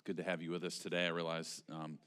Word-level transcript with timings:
it's 0.00 0.06
good 0.06 0.16
to 0.16 0.22
have 0.22 0.40
you 0.40 0.50
with 0.50 0.64
us 0.64 0.78
today. 0.78 1.04
I 1.04 1.10
realize 1.10 1.62
um, 1.70 1.98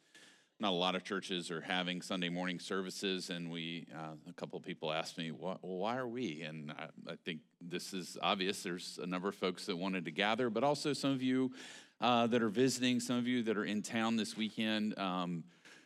not 0.59 0.71
a 0.71 0.75
lot 0.75 0.95
of 0.95 1.03
churches 1.03 1.51
are 1.51 1.61
having 1.61 2.01
Sunday 2.01 2.29
morning 2.29 2.58
services, 2.58 3.29
and 3.29 3.51
we 3.51 3.85
uh, 3.93 4.16
a 4.27 4.33
couple 4.33 4.58
of 4.58 4.66
people 4.66 4.92
asked 4.92 5.16
me, 5.16 5.29
well, 5.29 5.59
why 5.62 5.98
are 5.98 6.08
we? 6.08 6.42
And 6.42 6.71
I, 6.71 6.86
I, 7.12 7.16
think 7.24 7.42
this 7.62 7.94
is 7.94 8.18
obvious. 8.20 8.64
There's 8.64 9.00
a 9.00 9.06
number 9.06 9.29
of 9.29 9.36
folks 9.36 9.68
that 9.68 9.78
wanted 9.78 10.06
to 10.06 10.12
gather, 10.12 10.50
but 10.50 10.64
also 10.64 10.92
some 10.92 11.12
of 11.12 11.21
you 11.21 11.52
uh, 12.02 12.26
that 12.26 12.42
are 12.42 12.50
visiting, 12.50 13.00
some 13.00 13.18
of 13.18 13.28
you 13.28 13.44
that 13.44 13.58
are 13.58 13.66
in 13.66 13.84
town 13.84 14.16
this 14.16 14.36
weekend. 14.36 14.98
Um, 14.98 15.44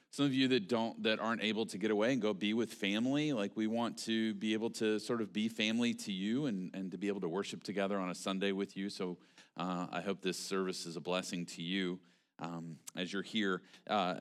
some 0.09 0.25
of 0.25 0.33
you 0.33 0.47
that 0.47 0.69
don't 0.69 1.03
that 1.03 1.19
aren't 1.19 1.43
able 1.43 1.65
to 1.65 1.77
get 1.77 1.91
away 1.91 2.13
and 2.13 2.21
go 2.21 2.33
be 2.33 2.53
with 2.53 2.71
family 2.71 3.33
like 3.33 3.51
we 3.55 3.67
want 3.67 3.97
to 3.97 4.33
be 4.35 4.53
able 4.53 4.69
to 4.69 4.97
sort 4.97 5.19
of 5.19 5.33
be 5.33 5.49
family 5.49 5.93
to 5.93 6.13
you 6.13 6.45
and, 6.45 6.71
and 6.73 6.91
to 6.91 6.97
be 6.97 7.09
able 7.09 7.19
to 7.19 7.27
worship 7.27 7.61
together 7.61 7.99
on 7.99 8.09
a 8.09 8.15
sunday 8.15 8.53
with 8.53 8.77
you 8.77 8.89
so 8.89 9.17
uh, 9.57 9.87
I 9.91 10.01
hope 10.01 10.21
this 10.21 10.37
service 10.37 10.85
is 10.85 10.95
a 10.95 11.01
blessing 11.01 11.45
to 11.47 11.61
you 11.61 11.99
um, 12.39 12.77
as 12.95 13.11
you're 13.11 13.23
here. 13.23 13.61
Uh, 13.89 14.15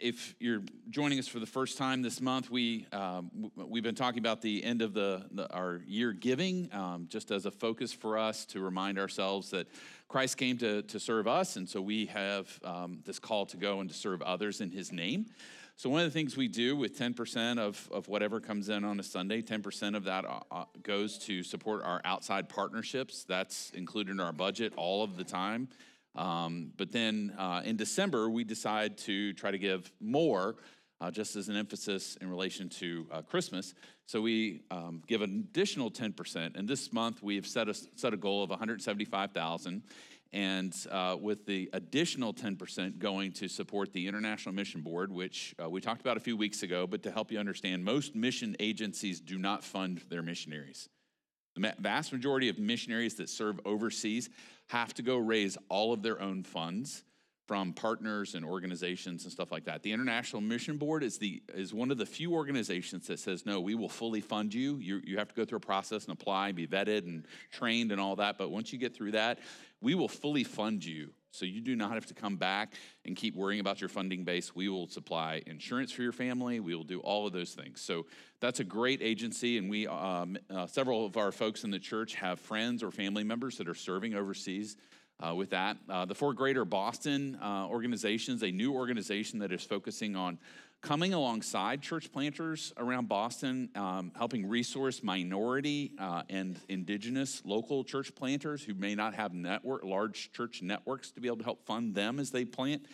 if 0.00 0.34
you're 0.38 0.62
joining 0.90 1.18
us 1.18 1.26
for 1.26 1.38
the 1.38 1.46
first 1.46 1.78
time 1.78 2.02
this 2.02 2.20
month, 2.20 2.50
we 2.50 2.86
um, 2.92 3.50
we've 3.56 3.82
been 3.82 3.94
talking 3.94 4.18
about 4.18 4.42
the 4.42 4.62
end 4.62 4.82
of 4.82 4.92
the, 4.92 5.26
the 5.32 5.50
our 5.52 5.80
year 5.86 6.12
giving, 6.12 6.68
um, 6.72 7.06
just 7.08 7.30
as 7.30 7.46
a 7.46 7.50
focus 7.50 7.92
for 7.92 8.18
us 8.18 8.44
to 8.46 8.60
remind 8.60 8.98
ourselves 8.98 9.50
that 9.50 9.66
Christ 10.08 10.36
came 10.36 10.58
to 10.58 10.82
to 10.82 11.00
serve 11.00 11.26
us, 11.26 11.56
and 11.56 11.66
so 11.66 11.80
we 11.80 12.06
have 12.06 12.60
um, 12.64 13.00
this 13.04 13.18
call 13.18 13.46
to 13.46 13.56
go 13.56 13.80
and 13.80 13.88
to 13.88 13.96
serve 13.96 14.20
others 14.20 14.60
in 14.60 14.70
His 14.70 14.92
name. 14.92 15.26
So, 15.76 15.90
one 15.90 16.02
of 16.02 16.06
the 16.06 16.16
things 16.16 16.36
we 16.36 16.48
do 16.48 16.76
with 16.76 16.98
10% 16.98 17.58
of, 17.58 17.88
of 17.90 18.06
whatever 18.06 18.40
comes 18.40 18.68
in 18.68 18.84
on 18.84 19.00
a 19.00 19.02
Sunday, 19.02 19.42
10% 19.42 19.96
of 19.96 20.04
that 20.04 20.24
uh, 20.24 20.40
uh, 20.50 20.64
goes 20.82 21.18
to 21.20 21.42
support 21.42 21.82
our 21.82 22.00
outside 22.04 22.48
partnerships. 22.48 23.24
That's 23.24 23.70
included 23.70 24.12
in 24.12 24.20
our 24.20 24.32
budget 24.32 24.74
all 24.76 25.02
of 25.02 25.16
the 25.16 25.24
time. 25.24 25.68
Um, 26.14 26.72
but 26.76 26.92
then 26.92 27.34
uh, 27.38 27.62
in 27.64 27.76
December, 27.76 28.28
we 28.28 28.44
decide 28.44 28.98
to 28.98 29.32
try 29.32 29.50
to 29.50 29.58
give 29.58 29.90
more, 30.00 30.56
uh, 31.00 31.10
just 31.10 31.36
as 31.36 31.48
an 31.48 31.56
emphasis 31.56 32.16
in 32.20 32.28
relation 32.28 32.68
to 32.68 33.06
uh, 33.10 33.22
Christmas. 33.22 33.74
So 34.06 34.20
we 34.20 34.60
um, 34.70 35.02
give 35.06 35.22
an 35.22 35.46
additional 35.50 35.90
10%. 35.90 36.56
And 36.56 36.68
this 36.68 36.92
month, 36.92 37.22
we 37.22 37.34
have 37.36 37.46
set 37.46 37.68
a, 37.68 37.74
set 37.74 38.12
a 38.12 38.16
goal 38.16 38.44
of 38.44 38.50
175,000 38.50 39.82
and 40.32 40.74
uh, 40.90 41.16
with 41.20 41.44
the 41.46 41.68
additional 41.72 42.32
10% 42.32 42.98
going 42.98 43.32
to 43.32 43.48
support 43.48 43.92
the 43.92 44.06
International 44.06 44.54
Mission 44.54 44.80
Board, 44.80 45.12
which 45.12 45.54
uh, 45.62 45.68
we 45.68 45.80
talked 45.80 46.00
about 46.00 46.16
a 46.16 46.20
few 46.20 46.36
weeks 46.36 46.62
ago, 46.62 46.86
but 46.86 47.02
to 47.02 47.10
help 47.10 47.30
you 47.30 47.38
understand, 47.38 47.84
most 47.84 48.14
mission 48.14 48.56
agencies 48.58 49.20
do 49.20 49.38
not 49.38 49.62
fund 49.62 50.00
their 50.08 50.22
missionaries. 50.22 50.88
The 51.54 51.74
vast 51.78 52.12
majority 52.12 52.48
of 52.48 52.58
missionaries 52.58 53.14
that 53.16 53.28
serve 53.28 53.60
overseas 53.66 54.30
have 54.68 54.94
to 54.94 55.02
go 55.02 55.18
raise 55.18 55.58
all 55.68 55.92
of 55.92 56.02
their 56.02 56.20
own 56.20 56.44
funds 56.44 57.04
from 57.46 57.72
partners 57.72 58.34
and 58.34 58.44
organizations 58.44 59.24
and 59.24 59.32
stuff 59.32 59.50
like 59.50 59.64
that. 59.64 59.82
The 59.82 59.92
International 59.92 60.40
Mission 60.40 60.76
Board 60.76 61.02
is 61.02 61.18
the 61.18 61.42
is 61.54 61.74
one 61.74 61.90
of 61.90 61.98
the 61.98 62.06
few 62.06 62.32
organizations 62.32 63.06
that 63.08 63.18
says 63.18 63.44
no, 63.44 63.60
we 63.60 63.74
will 63.74 63.88
fully 63.88 64.20
fund 64.20 64.54
you. 64.54 64.76
You 64.78 65.00
you 65.04 65.18
have 65.18 65.28
to 65.28 65.34
go 65.34 65.44
through 65.44 65.58
a 65.58 65.60
process 65.60 66.04
and 66.04 66.12
apply, 66.12 66.52
be 66.52 66.66
vetted 66.66 67.04
and 67.04 67.26
trained 67.50 67.92
and 67.92 68.00
all 68.00 68.16
that, 68.16 68.38
but 68.38 68.50
once 68.50 68.72
you 68.72 68.78
get 68.78 68.94
through 68.94 69.12
that, 69.12 69.40
we 69.80 69.94
will 69.94 70.08
fully 70.08 70.44
fund 70.44 70.84
you. 70.84 71.10
So 71.32 71.46
you 71.46 71.62
do 71.62 71.74
not 71.74 71.92
have 71.92 72.04
to 72.06 72.14
come 72.14 72.36
back 72.36 72.74
and 73.06 73.16
keep 73.16 73.34
worrying 73.34 73.60
about 73.60 73.80
your 73.80 73.88
funding 73.88 74.22
base. 74.22 74.54
We 74.54 74.68
will 74.68 74.86
supply 74.86 75.42
insurance 75.46 75.90
for 75.90 76.02
your 76.02 76.12
family. 76.12 76.60
We 76.60 76.74
will 76.74 76.84
do 76.84 77.00
all 77.00 77.26
of 77.26 77.32
those 77.32 77.54
things. 77.54 77.80
So 77.80 78.04
that's 78.38 78.60
a 78.60 78.64
great 78.64 79.00
agency, 79.00 79.56
and 79.56 79.70
we 79.70 79.86
um, 79.86 80.36
uh, 80.50 80.66
several 80.66 81.06
of 81.06 81.16
our 81.16 81.32
folks 81.32 81.64
in 81.64 81.70
the 81.70 81.78
church 81.78 82.14
have 82.16 82.38
friends 82.38 82.82
or 82.82 82.90
family 82.90 83.24
members 83.24 83.56
that 83.58 83.66
are 83.66 83.74
serving 83.74 84.14
overseas. 84.14 84.76
Uh, 85.20 85.34
with 85.34 85.50
that, 85.50 85.76
uh, 85.88 86.04
the 86.04 86.14
Four 86.14 86.34
Greater 86.34 86.64
Boston 86.64 87.38
uh, 87.40 87.66
organizations, 87.68 88.42
a 88.42 88.50
new 88.50 88.72
organization 88.72 89.38
that 89.38 89.52
is 89.52 89.62
focusing 89.62 90.16
on 90.16 90.38
coming 90.80 91.14
alongside 91.14 91.80
church 91.80 92.10
planters 92.10 92.72
around 92.76 93.08
Boston, 93.08 93.68
um, 93.76 94.10
helping 94.16 94.48
resource 94.48 95.02
minority 95.04 95.92
uh, 95.98 96.24
and 96.28 96.58
indigenous 96.68 97.40
local 97.44 97.84
church 97.84 98.12
planters 98.16 98.64
who 98.64 98.74
may 98.74 98.96
not 98.96 99.14
have 99.14 99.32
network, 99.32 99.84
large 99.84 100.32
church 100.32 100.60
networks 100.60 101.12
to 101.12 101.20
be 101.20 101.28
able 101.28 101.38
to 101.38 101.44
help 101.44 101.64
fund 101.64 101.94
them 101.94 102.18
as 102.18 102.32
they 102.32 102.44
plant. 102.44 102.84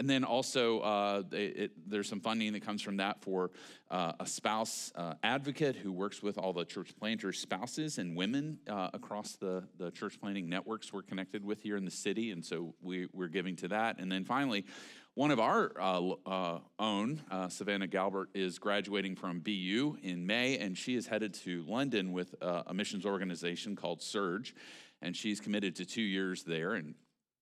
And 0.00 0.08
then 0.08 0.24
also, 0.24 0.80
uh, 0.80 1.22
it, 1.30 1.36
it, 1.36 1.70
there's 1.86 2.08
some 2.08 2.20
funding 2.20 2.54
that 2.54 2.64
comes 2.64 2.80
from 2.80 2.96
that 2.96 3.20
for 3.20 3.50
uh, 3.90 4.14
a 4.18 4.24
spouse 4.24 4.90
uh, 4.94 5.12
advocate 5.22 5.76
who 5.76 5.92
works 5.92 6.22
with 6.22 6.38
all 6.38 6.54
the 6.54 6.64
church 6.64 6.94
planters' 6.98 7.38
spouses 7.38 7.98
and 7.98 8.16
women 8.16 8.60
uh, 8.66 8.88
across 8.94 9.36
the, 9.36 9.62
the 9.76 9.90
church 9.90 10.18
planting 10.18 10.48
networks 10.48 10.90
we're 10.90 11.02
connected 11.02 11.44
with 11.44 11.60
here 11.60 11.76
in 11.76 11.84
the 11.84 11.90
city. 11.90 12.30
And 12.30 12.42
so 12.42 12.74
we, 12.80 13.08
we're 13.12 13.28
giving 13.28 13.56
to 13.56 13.68
that. 13.68 13.98
And 13.98 14.10
then 14.10 14.24
finally, 14.24 14.64
one 15.12 15.30
of 15.30 15.38
our 15.38 15.70
uh, 15.78 16.12
uh, 16.24 16.58
own, 16.78 17.20
Savannah 17.50 17.86
Galbert, 17.86 18.28
is 18.32 18.58
graduating 18.58 19.16
from 19.16 19.40
BU 19.40 19.98
in 20.02 20.24
May, 20.24 20.56
and 20.56 20.78
she 20.78 20.94
is 20.94 21.08
headed 21.08 21.34
to 21.44 21.62
London 21.68 22.12
with 22.12 22.34
a 22.40 22.72
missions 22.72 23.04
organization 23.04 23.76
called 23.76 24.00
Serge, 24.00 24.54
and 25.02 25.14
she's 25.14 25.40
committed 25.40 25.76
to 25.76 25.84
two 25.84 26.00
years 26.00 26.42
there. 26.42 26.72
And 26.72 26.94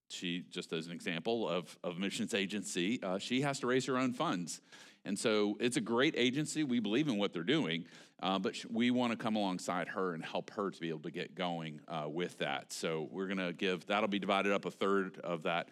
she, 0.09 0.45
just 0.51 0.73
as 0.73 0.87
an 0.87 0.93
example 0.93 1.49
of, 1.49 1.77
of 1.83 1.99
missions 1.99 2.35
agency, 2.35 3.01
uh, 3.03 3.19
she 3.19 3.43
has 3.43 3.61
to 3.61 3.67
raise 3.67 3.87
her 3.87 3.97
own 3.97 4.13
funds. 4.13 4.61
And 5.05 5.19
so 5.19 5.57
it's 5.61 5.77
a 5.77 5.81
great 5.81 6.15
agency. 6.17 6.65
We 6.65 6.81
believe 6.81 7.09
in 7.09 7.17
what 7.17 7.33
they're 7.33 7.43
doing, 7.43 7.85
uh, 8.23 8.39
but 8.39 8.57
we 8.71 8.91
want 8.91 9.13
to 9.13 9.17
come 9.17 9.37
alongside 9.37 9.89
her 9.89 10.13
and 10.13 10.25
help 10.25 10.51
her 10.51 10.71
to 10.71 10.81
be 10.81 10.89
able 10.89 11.01
to 11.01 11.11
get 11.11 11.35
going 11.35 11.81
with 12.07 12.39
that. 12.39 12.73
So 12.73 13.09
we're 13.11 13.27
going 13.27 13.39
to 13.39 13.53
give, 13.53 13.87
that'll 13.87 14.09
be 14.09 14.19
divided 14.19 14.53
up 14.53 14.65
a 14.65 14.71
third 14.71 15.19
of 15.21 15.45
that 15.45 15.69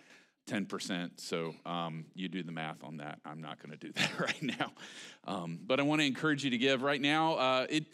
10%. 0.46 1.10
So 1.16 1.54
um, 1.64 2.06
you 2.14 2.28
do 2.28 2.42
the 2.42 2.52
math 2.52 2.82
on 2.84 2.98
that. 2.98 3.18
I'm 3.24 3.40
not 3.40 3.60
going 3.62 3.76
to 3.76 3.86
do 3.86 3.92
that 3.96 4.20
right 4.20 4.42
now. 4.42 4.72
Um, 5.24 5.58
but 5.64 5.80
I 5.80 5.82
want 5.82 6.00
to 6.00 6.06
encourage 6.06 6.44
you 6.44 6.50
to 6.50 6.58
give 6.58 6.82
right 6.82 7.00
now. 7.00 7.34
Uh, 7.34 7.66
it, 7.68 7.84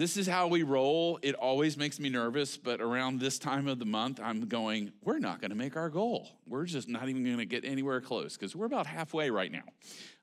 this 0.00 0.16
is 0.16 0.26
how 0.26 0.46
we 0.46 0.62
roll. 0.62 1.18
It 1.20 1.34
always 1.34 1.76
makes 1.76 2.00
me 2.00 2.08
nervous, 2.08 2.56
but 2.56 2.80
around 2.80 3.20
this 3.20 3.38
time 3.38 3.68
of 3.68 3.78
the 3.78 3.84
month, 3.84 4.18
I'm 4.18 4.46
going, 4.46 4.92
we're 5.02 5.18
not 5.18 5.42
going 5.42 5.50
to 5.50 5.56
make 5.56 5.76
our 5.76 5.90
goal. 5.90 6.26
We're 6.48 6.64
just 6.64 6.88
not 6.88 7.10
even 7.10 7.22
going 7.22 7.36
to 7.36 7.44
get 7.44 7.66
anywhere 7.66 8.00
close 8.00 8.34
because 8.34 8.56
we're 8.56 8.64
about 8.64 8.86
halfway 8.86 9.28
right 9.28 9.52
now. 9.52 9.64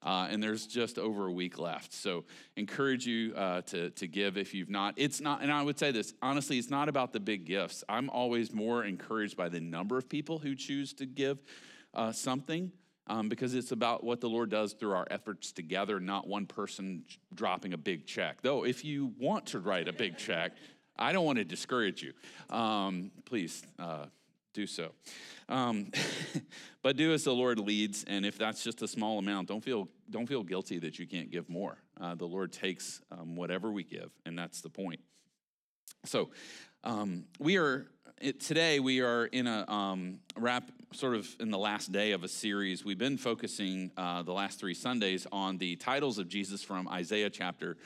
Uh, 0.01 0.29
and 0.31 0.41
there's 0.41 0.65
just 0.65 0.97
over 0.97 1.27
a 1.27 1.31
week 1.31 1.59
left. 1.59 1.93
So 1.93 2.25
encourage 2.55 3.05
you 3.05 3.35
uh, 3.35 3.61
to, 3.67 3.91
to 3.91 4.07
give 4.07 4.35
if 4.35 4.55
you've 4.55 4.71
not. 4.71 4.95
It's 4.97 5.21
not, 5.21 5.43
and 5.43 5.51
I 5.51 5.61
would 5.61 5.77
say 5.77 5.91
this 5.91 6.11
honestly, 6.23 6.57
it's 6.57 6.71
not 6.71 6.89
about 6.89 7.13
the 7.13 7.19
big 7.19 7.45
gifts. 7.45 7.83
I'm 7.87 8.09
always 8.09 8.51
more 8.51 8.83
encouraged 8.83 9.37
by 9.37 9.47
the 9.47 9.59
number 9.59 9.95
of 9.99 10.09
people 10.09 10.39
who 10.39 10.55
choose 10.55 10.91
to 10.93 11.05
give 11.05 11.37
uh, 11.93 12.11
something 12.11 12.71
um, 13.07 13.29
because 13.29 13.53
it's 13.55 13.71
about 13.71 14.03
what 14.03 14.21
the 14.21 14.29
Lord 14.29 14.49
does 14.49 14.73
through 14.73 14.93
our 14.93 15.07
efforts 15.09 15.51
together, 15.51 15.99
not 15.99 16.27
one 16.27 16.45
person 16.45 17.03
dropping 17.33 17.73
a 17.73 17.77
big 17.77 18.05
check. 18.05 18.41
Though, 18.41 18.65
if 18.65 18.83
you 18.83 19.13
want 19.17 19.47
to 19.47 19.59
write 19.59 19.87
a 19.87 19.93
big 19.93 20.17
check, 20.17 20.53
I 20.97 21.13
don't 21.13 21.25
want 21.25 21.37
to 21.37 21.45
discourage 21.45 22.01
you. 22.03 22.13
Um, 22.55 23.11
please 23.25 23.63
uh, 23.79 24.05
do 24.53 24.65
so. 24.65 24.91
Um, 25.49 25.91
but 26.81 26.97
do 26.97 27.13
as 27.13 27.23
the 27.23 27.33
Lord 27.33 27.59
leads, 27.59 28.03
and 28.05 28.25
if 28.25 28.37
that's 28.37 28.63
just 28.63 28.81
a 28.81 28.87
small 28.87 29.19
amount, 29.19 29.47
don't 29.47 29.63
feel 29.63 29.87
don't 30.09 30.27
feel 30.27 30.43
guilty 30.43 30.79
that 30.79 30.99
you 30.99 31.07
can't 31.07 31.29
give 31.29 31.49
more. 31.49 31.77
Uh, 31.99 32.15
the 32.15 32.25
Lord 32.25 32.51
takes 32.51 33.01
um, 33.11 33.35
whatever 33.35 33.71
we 33.71 33.83
give, 33.83 34.09
and 34.25 34.37
that's 34.37 34.61
the 34.61 34.69
point. 34.69 34.99
So, 36.05 36.29
um, 36.83 37.25
we 37.39 37.57
are 37.57 37.87
it, 38.19 38.39
today 38.39 38.79
we 38.79 39.01
are 39.01 39.25
in 39.25 39.47
a 39.47 39.69
um, 39.71 40.19
wrap, 40.35 40.71
sort 40.93 41.15
of 41.15 41.27
in 41.39 41.51
the 41.51 41.57
last 41.57 41.91
day 41.91 42.11
of 42.11 42.23
a 42.23 42.27
series. 42.27 42.83
We've 42.83 42.97
been 42.97 43.17
focusing 43.17 43.91
uh, 43.95 44.23
the 44.23 44.33
last 44.33 44.59
three 44.59 44.73
Sundays 44.73 45.27
on 45.31 45.57
the 45.57 45.75
titles 45.75 46.17
of 46.17 46.27
Jesus 46.27 46.63
from 46.63 46.87
Isaiah 46.87 47.29
chapter 47.29 47.77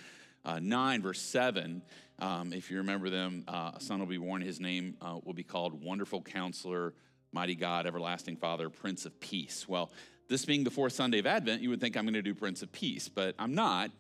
uh, 0.45 0.59
9, 0.59 1.01
verse 1.01 1.21
7. 1.21 1.81
Um, 2.19 2.53
if 2.53 2.71
you 2.71 2.77
remember 2.77 3.09
them, 3.09 3.43
uh, 3.47 3.71
a 3.75 3.81
son 3.81 3.99
will 3.99 4.07
be 4.07 4.17
born. 4.17 4.41
His 4.41 4.59
name 4.59 4.95
uh, 5.01 5.19
will 5.23 5.33
be 5.33 5.43
called 5.43 5.81
Wonderful 5.83 6.21
Counselor, 6.21 6.93
Mighty 7.33 7.55
God, 7.55 7.85
Everlasting 7.85 8.37
Father, 8.37 8.69
Prince 8.69 9.05
of 9.05 9.19
Peace. 9.19 9.67
Well, 9.67 9.91
this 10.29 10.45
being 10.45 10.63
the 10.63 10.71
fourth 10.71 10.93
Sunday 10.93 11.19
of 11.19 11.25
Advent, 11.25 11.61
you 11.61 11.69
would 11.69 11.81
think 11.81 11.97
I'm 11.97 12.05
going 12.05 12.13
to 12.13 12.21
do 12.21 12.35
Prince 12.35 12.61
of 12.61 12.71
Peace, 12.71 13.09
but 13.09 13.35
I'm 13.37 13.53
not 13.53 13.91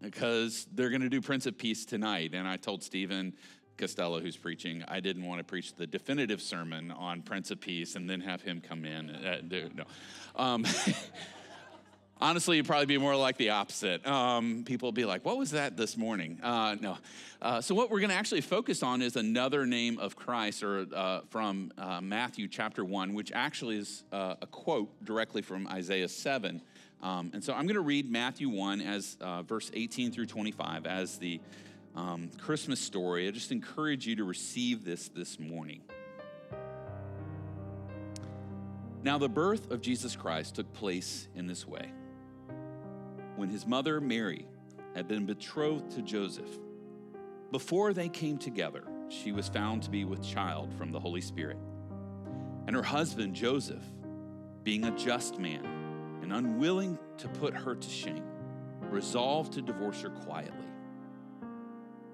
because 0.00 0.66
they're 0.74 0.90
going 0.90 1.00
to 1.00 1.08
do 1.08 1.20
Prince 1.20 1.46
of 1.46 1.56
Peace 1.56 1.84
tonight. 1.84 2.32
And 2.34 2.46
I 2.46 2.56
told 2.56 2.82
Stephen 2.82 3.32
Costello, 3.78 4.20
who's 4.20 4.36
preaching, 4.36 4.84
I 4.88 5.00
didn't 5.00 5.24
want 5.24 5.38
to 5.38 5.44
preach 5.44 5.74
the 5.74 5.86
definitive 5.86 6.42
sermon 6.42 6.90
on 6.90 7.22
Prince 7.22 7.50
of 7.50 7.60
Peace 7.60 7.94
and 7.94 8.10
then 8.10 8.20
have 8.20 8.42
him 8.42 8.60
come 8.60 8.84
in. 8.84 9.10
Uh, 9.10 9.40
no. 9.42 9.84
Um, 10.36 10.66
honestly, 12.20 12.58
it'd 12.58 12.66
probably 12.66 12.86
be 12.86 12.98
more 12.98 13.16
like 13.16 13.36
the 13.36 13.50
opposite. 13.50 14.06
Um, 14.06 14.64
people 14.64 14.88
will 14.88 14.92
be 14.92 15.04
like, 15.04 15.24
What 15.24 15.38
was 15.38 15.52
that 15.52 15.76
this 15.76 15.96
morning? 15.96 16.38
Uh, 16.42 16.76
no. 16.80 16.98
Uh, 17.40 17.60
so, 17.60 17.74
what 17.74 17.90
we're 17.90 18.00
going 18.00 18.10
to 18.10 18.16
actually 18.16 18.40
focus 18.40 18.82
on 18.82 19.02
is 19.02 19.16
another 19.16 19.66
name 19.66 19.98
of 19.98 20.16
Christ, 20.16 20.62
or 20.62 20.86
uh, 20.94 21.20
from 21.30 21.72
uh, 21.78 22.00
Matthew 22.00 22.48
chapter 22.48 22.84
1, 22.84 23.14
which 23.14 23.32
actually 23.32 23.78
is 23.78 24.04
uh, 24.12 24.34
a 24.42 24.46
quote 24.46 25.04
directly 25.04 25.42
from 25.42 25.66
Isaiah 25.68 26.08
7. 26.08 26.60
Um, 27.00 27.30
and 27.32 27.42
so, 27.42 27.52
I'm 27.52 27.64
going 27.64 27.76
to 27.76 27.80
read 27.80 28.10
Matthew 28.10 28.48
1 28.48 28.80
as 28.80 29.16
verse 29.46 29.70
18 29.72 30.12
through 30.12 30.26
25 30.26 30.86
as 30.86 31.18
the 31.18 31.40
um, 31.98 32.30
Christmas 32.40 32.78
story. 32.78 33.26
I 33.26 33.32
just 33.32 33.50
encourage 33.50 34.06
you 34.06 34.16
to 34.16 34.24
receive 34.24 34.84
this 34.84 35.08
this 35.08 35.38
morning. 35.40 35.80
Now, 39.02 39.18
the 39.18 39.28
birth 39.28 39.70
of 39.72 39.80
Jesus 39.80 40.14
Christ 40.14 40.54
took 40.54 40.72
place 40.72 41.28
in 41.34 41.46
this 41.46 41.66
way. 41.66 41.92
When 43.36 43.48
his 43.48 43.66
mother 43.66 44.00
Mary 44.00 44.46
had 44.94 45.08
been 45.08 45.26
betrothed 45.26 45.90
to 45.92 46.02
Joseph, 46.02 46.48
before 47.50 47.92
they 47.92 48.08
came 48.08 48.38
together, 48.38 48.84
she 49.08 49.32
was 49.32 49.48
found 49.48 49.82
to 49.82 49.90
be 49.90 50.04
with 50.04 50.22
child 50.22 50.72
from 50.74 50.92
the 50.92 51.00
Holy 51.00 51.20
Spirit. 51.20 51.58
And 52.66 52.76
her 52.76 52.82
husband, 52.82 53.34
Joseph, 53.34 53.82
being 54.62 54.84
a 54.84 54.96
just 54.96 55.38
man 55.38 55.64
and 56.22 56.32
unwilling 56.32 56.98
to 57.18 57.28
put 57.28 57.54
her 57.54 57.74
to 57.74 57.88
shame, 57.88 58.24
resolved 58.82 59.54
to 59.54 59.62
divorce 59.62 60.02
her 60.02 60.10
quietly. 60.10 60.67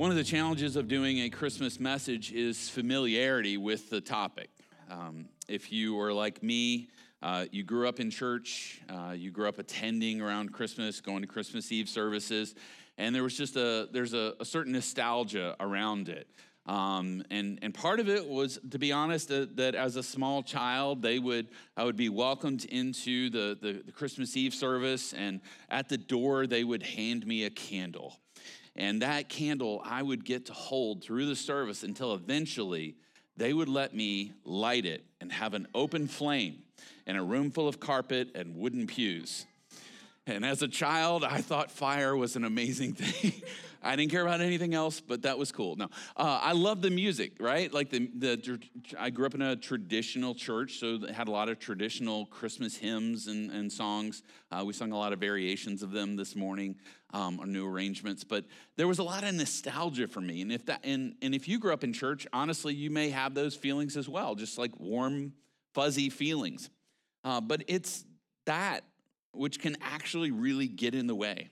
One 0.00 0.10
of 0.10 0.16
the 0.16 0.24
challenges 0.24 0.76
of 0.76 0.88
doing 0.88 1.18
a 1.18 1.28
Christmas 1.28 1.78
message 1.78 2.32
is 2.32 2.70
familiarity 2.70 3.58
with 3.58 3.90
the 3.90 4.00
topic. 4.00 4.48
Um, 4.90 5.26
if 5.46 5.70
you 5.70 6.00
are 6.00 6.10
like 6.10 6.42
me, 6.42 6.88
uh, 7.20 7.44
you 7.52 7.64
grew 7.64 7.86
up 7.86 8.00
in 8.00 8.10
church, 8.10 8.80
uh, 8.88 9.10
you 9.10 9.30
grew 9.30 9.46
up 9.46 9.58
attending 9.58 10.22
around 10.22 10.54
Christmas, 10.54 11.02
going 11.02 11.20
to 11.20 11.26
Christmas 11.26 11.70
Eve 11.70 11.86
services, 11.86 12.54
and 12.96 13.14
there 13.14 13.22
was 13.22 13.36
just 13.36 13.56
a 13.56 13.90
there's 13.92 14.14
a, 14.14 14.32
a 14.40 14.44
certain 14.46 14.72
nostalgia 14.72 15.54
around 15.60 16.08
it. 16.08 16.28
Um, 16.64 17.22
and 17.30 17.58
and 17.60 17.74
part 17.74 18.00
of 18.00 18.08
it 18.08 18.26
was, 18.26 18.58
to 18.70 18.78
be 18.78 18.92
honest, 18.92 19.28
that, 19.28 19.54
that, 19.56 19.74
as 19.74 19.96
a 19.96 20.02
small 20.02 20.42
child, 20.42 21.02
they 21.02 21.18
would 21.18 21.48
I 21.76 21.84
would 21.84 21.96
be 21.96 22.08
welcomed 22.08 22.64
into 22.64 23.28
the, 23.28 23.58
the, 23.60 23.82
the 23.84 23.92
Christmas 23.92 24.34
Eve 24.34 24.54
service, 24.54 25.12
and 25.12 25.42
at 25.68 25.90
the 25.90 25.98
door 25.98 26.46
they 26.46 26.64
would 26.64 26.84
hand 26.84 27.26
me 27.26 27.44
a 27.44 27.50
candle. 27.50 28.18
And 28.76 29.02
that 29.02 29.28
candle 29.28 29.82
I 29.84 30.02
would 30.02 30.24
get 30.24 30.46
to 30.46 30.52
hold 30.52 31.02
through 31.02 31.26
the 31.26 31.36
service 31.36 31.82
until 31.82 32.14
eventually 32.14 32.96
they 33.36 33.52
would 33.52 33.68
let 33.68 33.94
me 33.94 34.32
light 34.44 34.84
it 34.84 35.04
and 35.20 35.32
have 35.32 35.54
an 35.54 35.66
open 35.74 36.06
flame 36.06 36.62
in 37.06 37.16
a 37.16 37.24
room 37.24 37.50
full 37.50 37.68
of 37.68 37.80
carpet 37.80 38.30
and 38.34 38.56
wooden 38.56 38.86
pews. 38.86 39.46
And 40.26 40.44
as 40.44 40.62
a 40.62 40.68
child, 40.68 41.24
I 41.24 41.40
thought 41.40 41.70
fire 41.70 42.16
was 42.16 42.36
an 42.36 42.44
amazing 42.44 42.92
thing. 42.94 43.42
I 43.82 43.96
didn't 43.96 44.10
care 44.10 44.22
about 44.22 44.40
anything 44.40 44.74
else, 44.74 45.00
but 45.00 45.22
that 45.22 45.38
was 45.38 45.50
cool. 45.52 45.76
No, 45.76 45.86
uh, 46.16 46.40
I 46.42 46.52
love 46.52 46.82
the 46.82 46.90
music, 46.90 47.32
right? 47.40 47.72
Like 47.72 47.90
the, 47.90 48.10
the, 48.18 48.60
I 48.98 49.10
grew 49.10 49.26
up 49.26 49.34
in 49.34 49.42
a 49.42 49.56
traditional 49.56 50.34
church, 50.34 50.78
so 50.78 50.98
had 51.12 51.28
a 51.28 51.30
lot 51.30 51.48
of 51.48 51.58
traditional 51.58 52.26
Christmas 52.26 52.76
hymns 52.76 53.26
and, 53.26 53.50
and 53.50 53.72
songs. 53.72 54.22
Uh, 54.50 54.62
we 54.64 54.72
sung 54.72 54.92
a 54.92 54.98
lot 54.98 55.12
of 55.12 55.18
variations 55.18 55.82
of 55.82 55.92
them 55.92 56.16
this 56.16 56.36
morning, 56.36 56.76
um, 57.14 57.40
new 57.46 57.66
arrangements. 57.66 58.22
But 58.22 58.44
there 58.76 58.88
was 58.88 58.98
a 58.98 59.04
lot 59.04 59.24
of 59.24 59.34
nostalgia 59.34 60.08
for 60.08 60.20
me, 60.20 60.42
and 60.42 60.52
if 60.52 60.66
that, 60.66 60.80
and, 60.84 61.14
and 61.22 61.34
if 61.34 61.48
you 61.48 61.58
grew 61.58 61.72
up 61.72 61.84
in 61.84 61.92
church, 61.92 62.26
honestly, 62.32 62.74
you 62.74 62.90
may 62.90 63.10
have 63.10 63.34
those 63.34 63.54
feelings 63.54 63.96
as 63.96 64.08
well, 64.08 64.34
just 64.34 64.58
like 64.58 64.78
warm, 64.78 65.32
fuzzy 65.74 66.10
feelings. 66.10 66.70
Uh, 67.24 67.40
but 67.40 67.64
it's 67.66 68.04
that 68.46 68.84
which 69.32 69.60
can 69.60 69.76
actually 69.80 70.30
really 70.30 70.66
get 70.66 70.94
in 70.94 71.06
the 71.06 71.14
way 71.14 71.50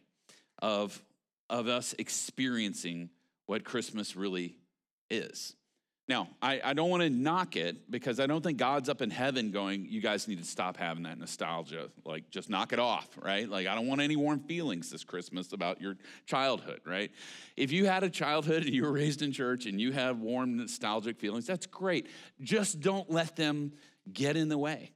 of 0.61 1.01
of 1.50 1.69
us 1.69 1.95
experiencing 1.99 3.11
what 3.47 3.65
Christmas 3.65 4.17
really 4.17 4.56
is. 5.11 5.55
Now, 6.09 6.31
I, 6.41 6.61
I 6.65 6.73
don't 6.73 6.89
want 6.89 7.03
to 7.03 7.11
knock 7.11 7.55
it 7.55 7.91
because 7.91 8.19
I 8.19 8.27
don't 8.27 8.43
think 8.43 8.56
God's 8.56 8.89
up 8.89 9.03
in 9.03 9.11
heaven 9.11 9.50
going, 9.50 9.87
you 9.91 10.00
guys 10.00 10.27
need 10.27 10.39
to 10.39 10.45
stop 10.45 10.79
having 10.79 11.03
that 11.03 11.19
nostalgia. 11.19 11.91
Like, 12.03 12.31
just 12.31 12.49
knock 12.49 12.73
it 12.73 12.79
off, 12.79 13.06
right? 13.23 13.47
Like, 13.47 13.67
I 13.67 13.75
don't 13.75 13.87
want 13.87 14.00
any 14.00 14.17
warm 14.17 14.41
feelings 14.41 14.91
this 14.91 15.05
Christmas 15.05 15.53
about 15.53 15.83
your 15.83 15.97
childhood, 16.25 16.81
right? 16.87 17.11
If 17.59 17.73
you 17.73 17.85
had 17.85 18.05
a 18.05 18.11
childhood 18.11 18.65
and 18.65 18.75
you 18.75 18.85
were 18.85 18.93
raised 18.93 19.21
in 19.21 19.33
church 19.33 19.67
and 19.67 19.79
you 19.79 19.93
have 19.93 20.19
warm, 20.19 20.56
nostalgic 20.56 21.19
feelings, 21.19 21.47
that's 21.47 21.67
great. 21.67 22.09
Just 22.41 22.81
don't 22.81 23.11
let 23.11 23.37
them 23.37 23.73
get 24.11 24.35
in 24.35 24.49
the 24.49 24.59
way. 24.59 24.93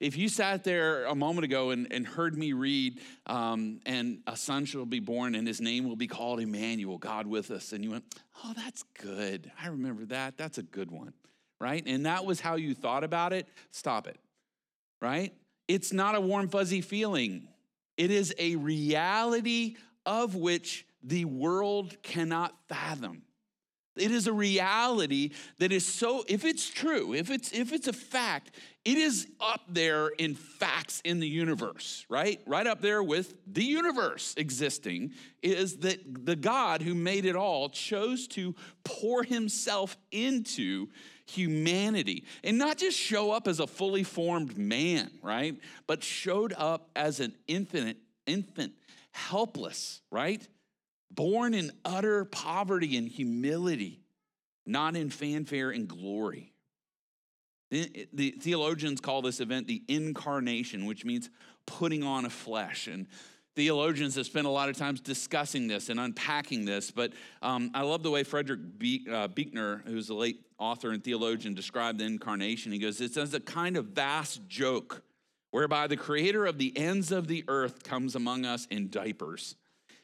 If 0.00 0.16
you 0.16 0.28
sat 0.28 0.64
there 0.64 1.04
a 1.04 1.14
moment 1.14 1.44
ago 1.44 1.70
and, 1.70 1.92
and 1.92 2.06
heard 2.06 2.36
me 2.36 2.52
read, 2.52 3.00
um, 3.26 3.80
and 3.86 4.20
a 4.26 4.36
son 4.36 4.64
shall 4.64 4.86
be 4.86 5.00
born, 5.00 5.34
and 5.34 5.46
his 5.46 5.60
name 5.60 5.88
will 5.88 5.96
be 5.96 6.06
called 6.06 6.40
Emmanuel, 6.40 6.98
God 6.98 7.26
with 7.26 7.50
us, 7.50 7.72
and 7.72 7.82
you 7.82 7.90
went, 7.90 8.04
oh, 8.44 8.52
that's 8.56 8.82
good. 9.00 9.50
I 9.60 9.68
remember 9.68 10.04
that. 10.06 10.36
That's 10.36 10.58
a 10.58 10.62
good 10.62 10.90
one, 10.90 11.12
right? 11.60 11.82
And 11.86 12.06
that 12.06 12.24
was 12.24 12.40
how 12.40 12.56
you 12.56 12.74
thought 12.74 13.04
about 13.04 13.32
it, 13.32 13.48
stop 13.70 14.06
it, 14.06 14.18
right? 15.00 15.32
It's 15.68 15.92
not 15.92 16.14
a 16.14 16.20
warm, 16.20 16.48
fuzzy 16.48 16.80
feeling, 16.80 17.48
it 17.96 18.10
is 18.10 18.34
a 18.38 18.56
reality 18.56 19.76
of 20.04 20.34
which 20.34 20.86
the 21.02 21.24
world 21.24 21.96
cannot 22.02 22.54
fathom. 22.68 23.22
It 23.96 24.10
is 24.10 24.26
a 24.26 24.32
reality 24.32 25.30
that 25.58 25.72
is 25.72 25.86
so, 25.86 26.24
if 26.28 26.44
it's 26.44 26.68
true, 26.68 27.14
if 27.14 27.30
it's 27.30 27.52
if 27.52 27.72
it's 27.72 27.88
a 27.88 27.92
fact, 27.92 28.50
it 28.84 28.98
is 28.98 29.26
up 29.40 29.62
there 29.68 30.08
in 30.08 30.34
facts 30.34 31.00
in 31.04 31.18
the 31.18 31.28
universe, 31.28 32.06
right? 32.08 32.40
Right 32.46 32.66
up 32.66 32.80
there 32.80 33.02
with 33.02 33.34
the 33.46 33.64
universe 33.64 34.34
existing 34.36 35.12
is 35.42 35.78
that 35.78 36.24
the 36.24 36.36
God 36.36 36.82
who 36.82 36.94
made 36.94 37.24
it 37.24 37.34
all 37.36 37.68
chose 37.68 38.28
to 38.28 38.54
pour 38.84 39.24
himself 39.24 39.96
into 40.12 40.88
humanity 41.26 42.24
and 42.44 42.58
not 42.58 42.78
just 42.78 42.96
show 42.96 43.32
up 43.32 43.48
as 43.48 43.58
a 43.58 43.66
fully 43.66 44.04
formed 44.04 44.56
man, 44.56 45.10
right? 45.22 45.58
But 45.86 46.04
showed 46.04 46.54
up 46.56 46.90
as 46.94 47.20
an 47.20 47.34
infinite 47.48 47.96
infant, 48.26 48.72
helpless, 49.10 50.00
right? 50.10 50.46
Born 51.16 51.54
in 51.54 51.72
utter 51.84 52.24
poverty 52.26 52.96
and 52.96 53.08
humility, 53.08 54.00
not 54.64 54.94
in 54.94 55.10
fanfare 55.10 55.70
and 55.70 55.88
glory. 55.88 56.52
The, 57.70 58.08
the, 58.12 58.30
theologians 58.40 59.00
call 59.00 59.22
this 59.22 59.40
event 59.40 59.66
the 59.66 59.82
incarnation, 59.88 60.86
which 60.86 61.04
means 61.04 61.30
putting 61.66 62.04
on 62.04 62.24
a 62.24 62.30
flesh. 62.30 62.86
And 62.86 63.08
theologians 63.56 64.14
have 64.14 64.26
spent 64.26 64.46
a 64.46 64.50
lot 64.50 64.68
of 64.68 64.76
times 64.76 65.00
discussing 65.00 65.66
this 65.66 65.88
and 65.88 65.98
unpacking 65.98 66.64
this. 66.64 66.92
But 66.92 67.12
um, 67.42 67.72
I 67.74 67.82
love 67.82 68.04
the 68.04 68.10
way 68.10 68.22
Frederick 68.22 68.78
Be- 68.78 69.08
uh, 69.10 69.26
Buechner, 69.26 69.82
who's 69.84 70.10
a 70.10 70.14
late 70.14 70.46
author 70.58 70.92
and 70.92 71.02
theologian, 71.02 71.54
described 71.54 71.98
the 71.98 72.04
incarnation. 72.04 72.70
He 72.70 72.78
goes, 72.78 73.00
It's 73.00 73.16
as 73.16 73.34
a 73.34 73.40
kind 73.40 73.76
of 73.76 73.86
vast 73.86 74.46
joke 74.46 75.02
whereby 75.50 75.88
the 75.88 75.96
creator 75.96 76.46
of 76.46 76.58
the 76.58 76.76
ends 76.76 77.10
of 77.10 77.26
the 77.26 77.42
earth 77.48 77.82
comes 77.82 78.14
among 78.14 78.44
us 78.44 78.66
in 78.70 78.90
diapers 78.90 79.56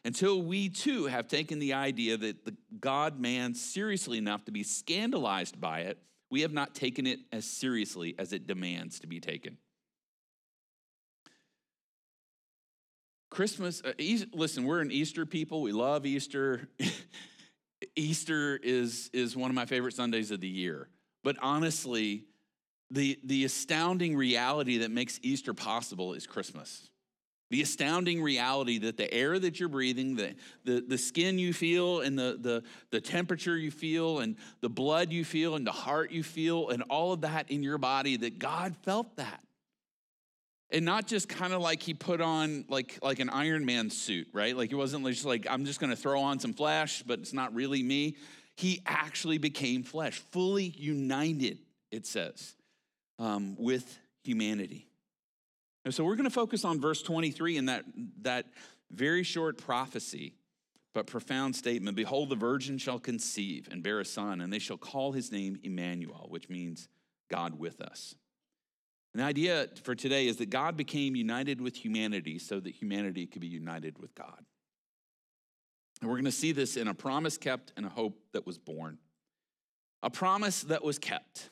until 0.05 0.43
we 0.43 0.69
too 0.69 1.07
have 1.07 1.29
taken 1.29 1.59
the 1.59 1.75
idea 1.75 2.17
that 2.17 2.45
the 2.45 2.57
God 2.81 3.21
man 3.21 3.55
seriously 3.55 4.19
enough 4.19 4.45
to 4.47 4.53
be 4.53 4.63
scandalized 4.63 5.61
by 5.61 5.81
it, 5.81 5.99
we 6.31 6.41
have 6.41 6.53
not 6.53 6.75
taken 6.75 7.07
it 7.07 7.21
as 7.31 7.45
seriously 7.45 8.15
as 8.19 8.33
it 8.33 8.47
demands 8.47 9.01
to 9.01 9.07
be 9.07 9.21
taken. 9.21 9.59
Christmas, 13.31 13.81
uh, 13.85 13.93
listen, 14.35 14.65
we're 14.65 14.81
an 14.81 14.91
Easter 14.91 15.25
people. 15.25 15.63
We 15.63 15.73
love 15.73 16.05
Easter. 16.05 16.69
Easter 17.97 18.59
is, 18.63 19.09
is 19.13 19.37
one 19.37 19.51
of 19.51 19.55
my 19.55 19.67
favorite 19.67 19.95
Sundays 19.95 20.31
of 20.31 20.41
the 20.41 20.49
year. 20.49 20.89
But 21.25 21.37
honestly, 21.41 22.25
the, 22.91 23.19
the 23.25 23.45
astounding 23.45 24.17
reality 24.17 24.79
that 24.79 24.91
makes 24.91 25.19
Easter 25.23 25.55
possible 25.55 26.13
is 26.13 26.27
Christmas. 26.27 26.91
The 27.53 27.61
astounding 27.61 28.23
reality 28.23 28.79
that 28.79 28.97
the 28.97 29.13
air 29.13 29.39
that 29.39 29.61
you're 29.61 29.69
breathing, 29.69 30.17
the, 30.17 30.35
the, 30.65 30.81
the 30.81 30.97
skin 30.97 31.39
you 31.39 31.53
feel, 31.53 32.01
and 32.01 32.19
the, 32.19 32.39
the, 32.41 32.63
the 32.91 32.99
temperature 32.99 33.59
you 33.59 33.71
feel, 33.71 34.21
and 34.21 34.37
the 34.63 34.71
blood 34.71 35.13
you 35.13 35.23
feel, 35.23 35.55
and 35.55 35.67
the 35.67 35.71
heart 35.71 36.11
you 36.11 36.23
feel, 36.23 36.71
and 36.71 36.83
all 36.89 37.13
of 37.13 37.21
that 37.21 37.51
in 37.51 37.63
your 37.63 37.77
body, 37.77 38.17
that 38.17 38.39
God 38.39 38.75
felt 38.85 39.17
that. 39.17 39.45
And 40.71 40.87
not 40.87 41.07
just 41.07 41.29
kind 41.29 41.53
of 41.53 41.61
like 41.61 41.83
he 41.83 41.93
put 41.93 42.23
on 42.23 42.65
like, 42.71 42.99
like 43.03 43.19
an 43.19 43.29
Iron 43.29 43.67
Man 43.67 43.91
suit, 43.91 44.29
right? 44.33 44.57
Like 44.57 44.71
he 44.71 44.75
wasn't 44.75 45.07
just 45.07 45.27
like, 45.27 45.47
I'm 45.51 45.67
just 45.67 45.79
gonna 45.79 45.95
throw 45.95 46.23
on 46.23 46.41
some 46.41 46.55
flesh, 46.55 47.03
but 47.03 47.19
it's 47.19 47.35
not 47.35 47.55
really 47.55 47.83
me. 47.83 48.17
He 48.57 48.81
actually 48.87 49.37
became 49.37 49.83
flesh, 49.83 50.23
fully 50.31 50.73
united, 50.79 51.59
it 51.91 52.07
says, 52.07 52.55
um, 53.19 53.57
with 53.59 53.99
humanity. 54.25 54.89
And 55.85 55.95
so 55.95 56.05
we're 56.05 56.17
going 56.17 56.29
to 56.29 56.31
focus 56.31 56.65
on 56.65 56.81
verse 56.81 57.03
23 57.03 57.57
in 57.57 57.67
that, 57.67 57.85
that 58.23 58.47
very 58.91 59.23
short 59.23 59.59
prophecy, 59.59 60.35
but 60.95 61.07
profound 61.07 61.57
statement 61.57 61.97
Behold, 61.97 62.29
the 62.29 62.37
virgin 62.37 62.79
shall 62.79 62.99
conceive 62.99 63.69
and 63.71 63.83
bear 63.83 64.01
a 64.01 64.05
son, 64.05 64.41
and 64.41 64.53
they 64.53 64.59
shall 64.59 64.77
call 64.77 65.13
his 65.13 65.33
name 65.33 65.59
Emmanuel, 65.63 66.27
which 66.29 66.49
means 66.49 66.89
God 67.31 67.59
with 67.59 67.81
us. 67.81 68.15
And 69.13 69.21
the 69.23 69.27
idea 69.27 69.69
for 69.83 69.95
today 69.95 70.27
is 70.27 70.37
that 70.39 70.51
God 70.51 70.77
became 70.77 71.17
united 71.17 71.61
with 71.61 71.77
humanity 71.77 72.39
so 72.39 72.61
that 72.61 72.71
humanity 72.71 73.27
could 73.27 73.43
be 73.43 73.49
united 73.49 73.99
with 73.99 74.15
God. 74.15 74.45
And 76.01 76.11
we're 76.11 76.17
going 76.17 76.25
to 76.25 76.33
see 76.33 76.53
this 76.53 76.77
in 76.77 76.89
a 76.89 76.95
promise 76.95 77.37
kept 77.37 77.73
and 77.77 77.87
a 77.87 77.91
hope 77.91 78.19
that 78.33 78.47
was 78.47 78.59
born. 78.59 78.99
A 80.03 80.11
promise 80.11 80.63
that 80.63 80.83
was 80.83 80.99
kept. 80.99 81.51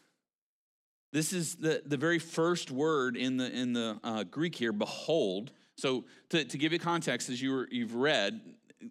This 1.13 1.33
is 1.33 1.57
the, 1.57 1.83
the 1.85 1.97
very 1.97 2.19
first 2.19 2.71
word 2.71 3.17
in 3.17 3.37
the, 3.37 3.51
in 3.51 3.73
the 3.73 3.99
uh, 4.05 4.25
Greek 4.25 4.55
here, 4.55 4.73
behold. 4.73 5.51
So, 5.77 6.05
to, 6.29 6.45
to 6.45 6.59
give 6.59 6.73
you 6.73 6.79
context, 6.79 7.29
as 7.31 7.41
you 7.43 7.53
were, 7.53 7.69
you've 7.71 7.95
read, 7.95 8.41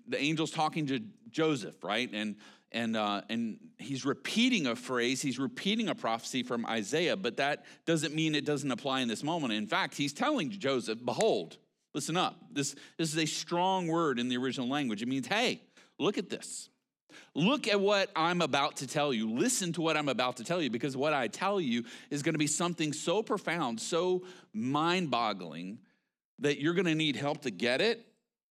the 0.08 0.20
angel's 0.20 0.52
talking 0.52 0.86
to 0.88 1.00
Joseph, 1.30 1.84
right? 1.84 2.10
And, 2.12 2.36
and, 2.72 2.98
uh, 2.98 3.22
and 3.30 3.58
he's 3.78 4.06
repeating 4.06 4.68
a 4.68 4.76
phrase, 4.76 5.22
he's 5.22 5.40
repeating 5.40 5.88
a 5.88 5.96
prophecy 5.96 6.44
from 6.44 6.66
Isaiah, 6.66 7.16
but 7.16 7.38
that 7.38 7.66
doesn't 7.86 8.14
mean 8.14 8.36
it 8.36 8.46
doesn't 8.46 8.72
apply 8.72 9.02
in 9.02 9.08
this 9.08 9.24
moment. 9.24 9.54
In 9.54 9.68
fact, 9.68 9.96
he's 9.96 10.14
telling 10.14 10.50
Joseph, 10.50 11.04
behold, 11.04 11.58
listen 11.94 12.18
up. 12.18 12.36
This, 12.52 12.76
this 12.98 13.12
is 13.12 13.18
a 13.18 13.26
strong 13.26 13.88
word 13.88 14.20
in 14.20 14.30
the 14.30 14.38
original 14.38 14.68
language. 14.68 15.02
It 15.02 15.08
means, 15.08 15.28
hey, 15.28 15.62
look 15.98 16.18
at 16.18 16.30
this. 16.30 16.70
Look 17.36 17.68
at 17.68 17.80
what 17.80 18.10
I'm 18.16 18.42
about 18.42 18.78
to 18.78 18.88
tell 18.88 19.14
you. 19.14 19.32
Listen 19.32 19.74
to 19.74 19.82
what 19.82 19.98
I'm 19.98 20.10
about 20.10 20.38
to 20.38 20.44
tell 20.44 20.62
you 20.62 20.70
because 20.70 20.98
what 20.98 21.14
I 21.14 21.28
tell 21.28 21.60
you 21.62 21.84
is 22.10 22.24
going 22.24 22.34
to 22.34 22.40
be 22.40 22.48
something 22.48 22.94
so 22.94 23.24
profound, 23.24 23.80
so 23.80 24.24
mind 24.54 25.12
boggling 25.12 25.80
that 26.40 26.60
you're 26.60 26.74
going 26.74 26.86
to 26.86 26.96
need 26.96 27.16
help 27.16 27.42
to 27.42 27.52
get 27.52 27.82
it. 27.82 28.06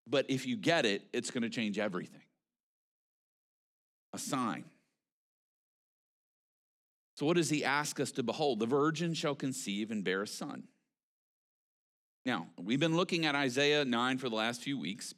But 0.06 0.26
if 0.28 0.46
you 0.46 0.56
get 0.56 0.86
it, 0.86 1.02
it's 1.12 1.30
going 1.30 1.42
to 1.42 1.50
change 1.50 1.78
everything. 1.78 2.22
A 4.14 4.18
sign. 4.18 4.64
So, 7.16 7.26
what 7.26 7.36
does 7.36 7.50
he 7.50 7.64
ask 7.64 7.98
us 8.00 8.12
to 8.12 8.22
behold? 8.22 8.60
The 8.60 8.66
virgin 8.66 9.12
shall 9.12 9.34
conceive 9.34 9.90
and 9.90 10.04
bear 10.04 10.22
a 10.22 10.26
son. 10.26 10.68
Now, 12.24 12.46
we've 12.62 12.78
been 12.78 12.96
looking 12.96 13.26
at 13.26 13.34
Isaiah 13.34 13.84
9 13.84 14.18
for 14.18 14.28
the 14.28 14.36
last 14.36 14.62
few 14.62 14.78
weeks. 14.78 15.14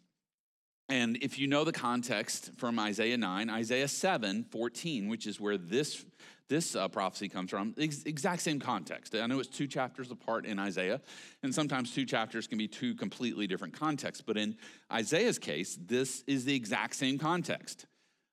And 0.90 1.18
if 1.23 1.38
you 1.38 1.47
know 1.47 1.62
the 1.62 1.73
context 1.73 2.50
from 2.56 2.76
Isaiah 2.80 3.16
9, 3.16 3.49
Isaiah 3.49 3.87
7, 3.87 4.44
14, 4.50 5.09
which 5.09 5.25
is 5.28 5.38
where 5.38 5.56
this, 5.56 6.04
this 6.49 6.75
uh, 6.75 6.88
prophecy 6.88 7.28
comes 7.28 7.50
from, 7.50 7.76
ex- 7.78 8.02
exact 8.02 8.42
same 8.42 8.59
context. 8.59 9.14
I 9.14 9.25
know 9.28 9.38
it's 9.38 9.49
two 9.49 9.68
chapters 9.68 10.11
apart 10.11 10.47
in 10.47 10.59
Isaiah, 10.59 11.00
and 11.44 11.54
sometimes 11.54 11.94
two 11.94 12.04
chapters 12.04 12.49
can 12.49 12.59
be 12.59 12.66
two 12.66 12.97
completely 12.97 13.47
different 13.47 13.73
contexts. 13.73 14.25
But 14.26 14.37
in 14.37 14.56
Isaiah's 14.92 15.38
case, 15.38 15.78
this 15.80 16.25
is 16.26 16.44
the 16.44 16.56
exact 16.56 16.97
same 16.97 17.18
context. 17.18 17.87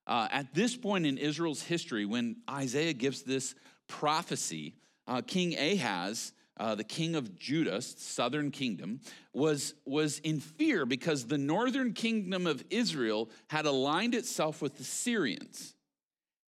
Uh, 0.08 0.28
at 0.32 0.52
this 0.56 0.76
point 0.76 1.06
in 1.06 1.20
Israel's 1.20 1.62
history, 1.62 2.06
when 2.06 2.38
Isaiah 2.50 2.94
gives 2.94 3.22
this 3.22 3.54
prophecy, 3.88 4.74
uh, 5.06 5.22
King 5.22 5.56
Ahaz 5.56 6.34
uh, 6.60 6.76
the 6.76 6.84
king 6.84 7.16
of 7.16 7.38
Judah, 7.38 7.82
southern 7.82 8.52
kingdom, 8.52 9.00
was, 9.34 9.74
was 9.86 10.20
in 10.20 10.40
fear 10.40 10.86
because 10.86 11.28
the 11.28 11.38
northern 11.38 11.94
kingdom 11.94 12.48
of 12.48 12.64
Israel 12.70 13.30
had 13.48 13.66
aligned 13.66 14.16
itself 14.16 14.62
with 14.62 14.78
the 14.78 14.84
Syrians. 14.84 15.76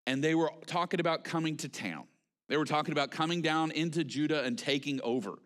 And 0.06 0.22
they 0.22 0.34
were 0.34 0.50
talking 0.66 1.00
about 1.00 1.24
coming 1.24 1.56
to 1.58 1.68
town. 1.68 2.04
They 2.48 2.56
were 2.56 2.64
talking 2.64 2.92
about 2.92 3.10
coming 3.10 3.42
down 3.42 3.72
into 3.72 4.04
Judah 4.04 4.44
and 4.44 4.56
taking 4.56 5.00
over. 5.02 5.38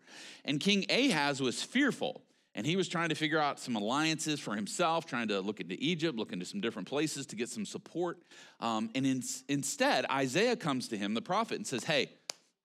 And 0.45 0.59
King 0.59 0.85
Ahaz 0.89 1.41
was 1.41 1.63
fearful. 1.63 2.21
And 2.53 2.67
he 2.67 2.75
was 2.75 2.89
trying 2.89 3.09
to 3.09 3.15
figure 3.15 3.39
out 3.39 3.59
some 3.59 3.77
alliances 3.77 4.39
for 4.39 4.55
himself, 4.55 5.05
trying 5.05 5.29
to 5.29 5.39
look 5.39 5.61
into 5.61 5.75
Egypt, 5.79 6.17
look 6.17 6.33
into 6.33 6.45
some 6.45 6.59
different 6.59 6.87
places 6.87 7.25
to 7.27 7.37
get 7.37 7.47
some 7.47 7.65
support. 7.65 8.19
Um, 8.59 8.89
and 8.93 9.05
in, 9.05 9.23
instead, 9.47 10.05
Isaiah 10.11 10.57
comes 10.57 10.89
to 10.89 10.97
him, 10.97 11.13
the 11.13 11.21
prophet, 11.21 11.55
and 11.55 11.65
says, 11.65 11.85
Hey, 11.85 12.09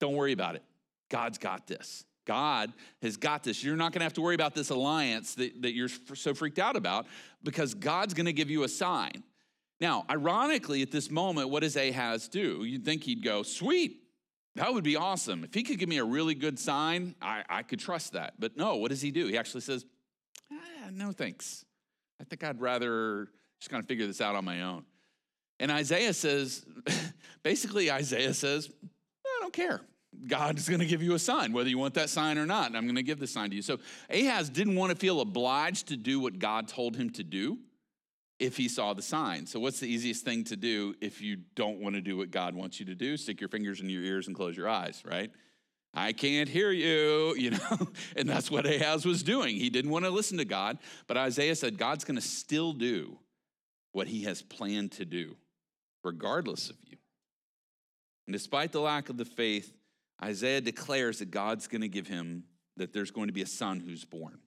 don't 0.00 0.14
worry 0.14 0.32
about 0.32 0.56
it. 0.56 0.64
God's 1.08 1.38
got 1.38 1.66
this. 1.66 2.04
God 2.26 2.72
has 3.02 3.16
got 3.16 3.44
this. 3.44 3.62
You're 3.62 3.76
not 3.76 3.92
going 3.92 4.00
to 4.00 4.04
have 4.04 4.14
to 4.14 4.20
worry 4.20 4.34
about 4.34 4.54
this 4.54 4.70
alliance 4.70 5.34
that, 5.36 5.62
that 5.62 5.74
you're 5.74 5.88
so 5.88 6.34
freaked 6.34 6.58
out 6.58 6.76
about 6.76 7.06
because 7.42 7.72
God's 7.74 8.14
going 8.14 8.26
to 8.26 8.32
give 8.32 8.50
you 8.50 8.64
a 8.64 8.68
sign. 8.68 9.22
Now, 9.80 10.04
ironically, 10.10 10.82
at 10.82 10.90
this 10.90 11.10
moment, 11.10 11.50
what 11.50 11.62
does 11.62 11.76
Ahaz 11.76 12.28
do? 12.28 12.64
You'd 12.64 12.84
think 12.84 13.04
he'd 13.04 13.22
go, 13.22 13.42
Sweet, 13.42 14.02
that 14.56 14.72
would 14.72 14.84
be 14.84 14.96
awesome. 14.96 15.44
If 15.44 15.54
he 15.54 15.62
could 15.62 15.78
give 15.78 15.88
me 15.88 15.98
a 15.98 16.04
really 16.04 16.34
good 16.34 16.58
sign, 16.58 17.14
I, 17.20 17.44
I 17.48 17.62
could 17.62 17.78
trust 17.78 18.14
that. 18.14 18.34
But 18.38 18.56
no, 18.56 18.76
what 18.76 18.90
does 18.90 19.02
he 19.02 19.10
do? 19.10 19.26
He 19.26 19.36
actually 19.36 19.60
says, 19.60 19.84
ah, 20.50 20.88
No 20.90 21.12
thanks. 21.12 21.64
I 22.20 22.24
think 22.24 22.42
I'd 22.42 22.60
rather 22.60 23.28
just 23.60 23.70
kind 23.70 23.82
of 23.82 23.86
figure 23.86 24.06
this 24.06 24.20
out 24.20 24.34
on 24.34 24.44
my 24.44 24.62
own. 24.62 24.84
And 25.60 25.70
Isaiah 25.70 26.14
says, 26.14 26.64
basically, 27.42 27.90
Isaiah 27.90 28.34
says, 28.34 28.70
I 29.24 29.38
don't 29.40 29.52
care. 29.52 29.82
God 30.26 30.58
is 30.58 30.68
going 30.68 30.80
to 30.80 30.86
give 30.86 31.02
you 31.02 31.14
a 31.14 31.18
sign, 31.18 31.52
whether 31.52 31.68
you 31.68 31.78
want 31.78 31.94
that 31.94 32.10
sign 32.10 32.38
or 32.38 32.46
not. 32.46 32.74
I'm 32.74 32.84
going 32.84 32.96
to 32.96 33.02
give 33.02 33.18
the 33.18 33.26
sign 33.26 33.50
to 33.50 33.56
you. 33.56 33.62
So 33.62 33.78
Ahaz 34.10 34.48
didn't 34.48 34.76
want 34.76 34.90
to 34.90 34.96
feel 34.96 35.20
obliged 35.20 35.88
to 35.88 35.96
do 35.96 36.20
what 36.20 36.38
God 36.38 36.68
told 36.68 36.96
him 36.96 37.10
to 37.10 37.24
do 37.24 37.58
if 38.38 38.56
he 38.56 38.68
saw 38.68 38.92
the 38.92 39.02
sign. 39.02 39.46
So, 39.46 39.60
what's 39.60 39.80
the 39.80 39.88
easiest 39.88 40.24
thing 40.24 40.44
to 40.44 40.56
do 40.56 40.94
if 41.00 41.20
you 41.20 41.38
don't 41.54 41.80
want 41.80 41.94
to 41.94 42.00
do 42.00 42.16
what 42.16 42.30
God 42.30 42.54
wants 42.54 42.78
you 42.78 42.86
to 42.86 42.94
do? 42.94 43.16
Stick 43.16 43.40
your 43.40 43.48
fingers 43.48 43.80
in 43.80 43.88
your 43.88 44.02
ears 44.02 44.26
and 44.26 44.36
close 44.36 44.56
your 44.56 44.68
eyes, 44.68 45.02
right? 45.04 45.30
I 45.94 46.12
can't 46.12 46.48
hear 46.48 46.70
you, 46.70 47.34
you 47.38 47.50
know? 47.50 47.88
and 48.16 48.28
that's 48.28 48.50
what 48.50 48.66
Ahaz 48.66 49.06
was 49.06 49.22
doing. 49.22 49.56
He 49.56 49.70
didn't 49.70 49.90
want 49.90 50.04
to 50.04 50.10
listen 50.10 50.38
to 50.38 50.44
God, 50.44 50.78
but 51.06 51.16
Isaiah 51.16 51.56
said 51.56 51.78
God's 51.78 52.04
going 52.04 52.16
to 52.16 52.26
still 52.26 52.72
do 52.72 53.18
what 53.92 54.06
he 54.06 54.24
has 54.24 54.42
planned 54.42 54.92
to 54.92 55.06
do, 55.06 55.36
regardless 56.04 56.68
of 56.68 56.76
you. 56.86 56.98
And 58.26 58.34
despite 58.34 58.72
the 58.72 58.80
lack 58.80 59.08
of 59.08 59.16
the 59.16 59.24
faith, 59.24 59.72
Isaiah 60.22 60.60
declares 60.60 61.18
that 61.18 61.30
God's 61.30 61.68
going 61.68 61.82
to 61.82 61.88
give 61.88 62.06
him, 62.06 62.44
that 62.76 62.92
there's 62.92 63.10
going 63.10 63.28
to 63.28 63.32
be 63.32 63.42
a 63.42 63.46
son 63.46 63.80
who's 63.80 64.04
born. 64.04 64.38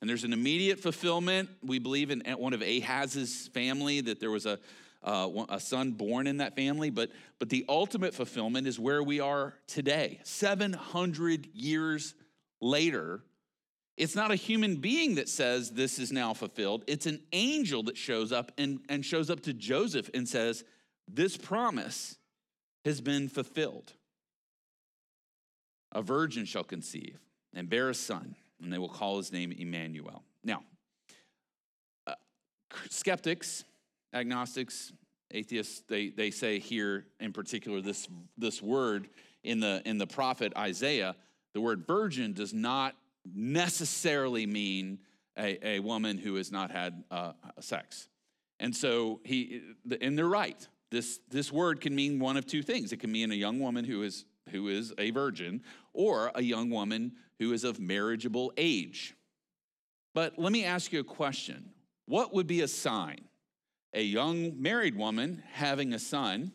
And 0.00 0.08
there's 0.08 0.24
an 0.24 0.32
immediate 0.32 0.80
fulfillment. 0.80 1.50
We 1.62 1.78
believe 1.78 2.10
in 2.10 2.20
one 2.38 2.54
of 2.54 2.62
Ahaz's 2.62 3.48
family 3.48 4.00
that 4.00 4.18
there 4.18 4.30
was 4.30 4.46
a, 4.46 4.58
uh, 5.02 5.28
a 5.50 5.60
son 5.60 5.92
born 5.92 6.26
in 6.26 6.38
that 6.38 6.56
family, 6.56 6.90
but, 6.90 7.10
but 7.38 7.50
the 7.50 7.66
ultimate 7.68 8.14
fulfillment 8.14 8.66
is 8.66 8.78
where 8.78 9.02
we 9.02 9.20
are 9.20 9.54
today. 9.66 10.20
700 10.24 11.48
years 11.52 12.14
later, 12.62 13.22
it's 13.98 14.16
not 14.16 14.30
a 14.30 14.36
human 14.36 14.76
being 14.76 15.16
that 15.16 15.28
says 15.28 15.72
this 15.72 15.98
is 15.98 16.10
now 16.10 16.32
fulfilled. 16.32 16.84
It's 16.86 17.04
an 17.04 17.20
angel 17.32 17.82
that 17.84 17.98
shows 17.98 18.32
up 18.32 18.52
and, 18.56 18.80
and 18.88 19.04
shows 19.04 19.28
up 19.28 19.40
to 19.40 19.52
Joseph 19.52 20.08
and 20.14 20.26
says, 20.26 20.64
This 21.06 21.36
promise 21.36 22.16
has 22.86 23.02
been 23.02 23.28
fulfilled. 23.28 23.92
A 25.92 26.02
virgin 26.02 26.44
shall 26.44 26.64
conceive 26.64 27.18
and 27.54 27.68
bear 27.68 27.88
a 27.90 27.94
son, 27.94 28.36
and 28.62 28.72
they 28.72 28.78
will 28.78 28.88
call 28.88 29.16
his 29.16 29.32
name 29.32 29.52
Emmanuel. 29.52 30.22
Now, 30.44 30.62
uh, 32.06 32.14
skeptics, 32.88 33.64
agnostics, 34.14 34.92
atheists, 35.32 35.82
they, 35.88 36.08
they 36.08 36.30
say 36.30 36.58
here 36.58 37.06
in 37.18 37.32
particular 37.32 37.80
this, 37.80 38.08
this 38.38 38.62
word 38.62 39.08
in 39.42 39.60
the, 39.60 39.82
in 39.84 39.98
the 39.98 40.06
prophet 40.06 40.52
Isaiah, 40.56 41.16
the 41.54 41.60
word 41.60 41.86
virgin 41.86 42.32
does 42.32 42.54
not 42.54 42.94
necessarily 43.34 44.46
mean 44.46 44.98
a, 45.36 45.66
a 45.66 45.80
woman 45.80 46.18
who 46.18 46.36
has 46.36 46.52
not 46.52 46.70
had 46.70 47.02
uh, 47.10 47.32
sex. 47.60 48.08
And 48.60 48.74
so 48.74 49.20
he, 49.24 49.62
and 50.00 50.16
they're 50.16 50.26
right. 50.26 50.66
This, 50.90 51.20
this 51.30 51.52
word 51.52 51.80
can 51.80 51.94
mean 51.94 52.18
one 52.18 52.36
of 52.36 52.46
two 52.46 52.62
things. 52.62 52.92
It 52.92 52.98
can 52.98 53.10
mean 53.10 53.30
a 53.30 53.36
young 53.36 53.58
woman 53.58 53.84
who 53.84 54.02
is 54.02 54.24
who 54.50 54.68
is 54.68 54.92
a 54.98 55.10
virgin, 55.10 55.62
or 55.92 56.30
a 56.34 56.42
young 56.42 56.70
woman 56.70 57.12
who 57.38 57.52
is 57.52 57.64
of 57.64 57.80
marriageable 57.80 58.52
age. 58.56 59.14
But 60.14 60.38
let 60.38 60.52
me 60.52 60.64
ask 60.64 60.92
you 60.92 61.00
a 61.00 61.04
question 61.04 61.70
What 62.06 62.34
would 62.34 62.46
be 62.46 62.60
a 62.60 62.68
sign? 62.68 63.20
A 63.92 64.02
young 64.02 64.60
married 64.60 64.96
woman 64.96 65.42
having 65.52 65.92
a 65.92 65.98
son, 65.98 66.52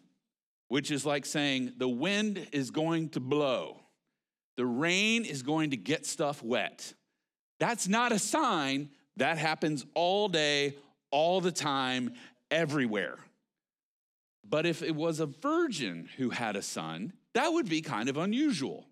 which 0.70 0.90
is 0.90 1.06
like 1.06 1.26
saying 1.26 1.74
the 1.78 1.90
wind 1.90 2.48
is 2.54 2.72
going 2.72 3.10
to 3.10 3.20
blow, 3.20 3.82
the 4.58 4.66
rain 4.66 5.26
is 5.26 5.42
going 5.42 5.72
to 5.72 5.78
get 5.78 6.06
stuff 6.06 6.42
wet. 6.42 6.94
That's 7.60 7.88
not 7.88 8.12
a 8.12 8.20
sign. 8.20 8.90
That 9.18 9.38
happens 9.38 9.86
all 9.94 10.28
day, 10.28 10.76
all 11.10 11.40
the 11.40 11.52
time, 11.52 12.14
everywhere. 12.52 13.18
But 14.48 14.66
if 14.66 14.84
it 14.84 14.96
was 14.96 15.20
a 15.20 15.26
virgin 15.26 16.10
who 16.18 16.30
had 16.30 16.56
a 16.56 16.62
son, 16.62 17.14
that 17.34 17.52
would 17.52 17.68
be 17.68 17.82
kind 17.82 18.10
of 18.10 18.18
unusual. 18.18 18.86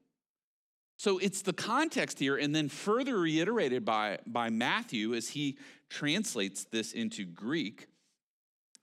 So 0.98 1.18
it's 1.18 1.42
the 1.42 1.54
context 1.54 2.20
here, 2.20 2.38
and 2.38 2.56
then 2.56 2.70
further 2.70 3.20
reiterated 3.20 3.84
by, 3.84 4.20
by 4.26 4.50
Matthew 4.50 5.14
as 5.14 5.30
he 5.30 5.58
translates 5.90 6.66
this 6.66 6.94
into 6.94 7.26
Greek, 7.26 7.88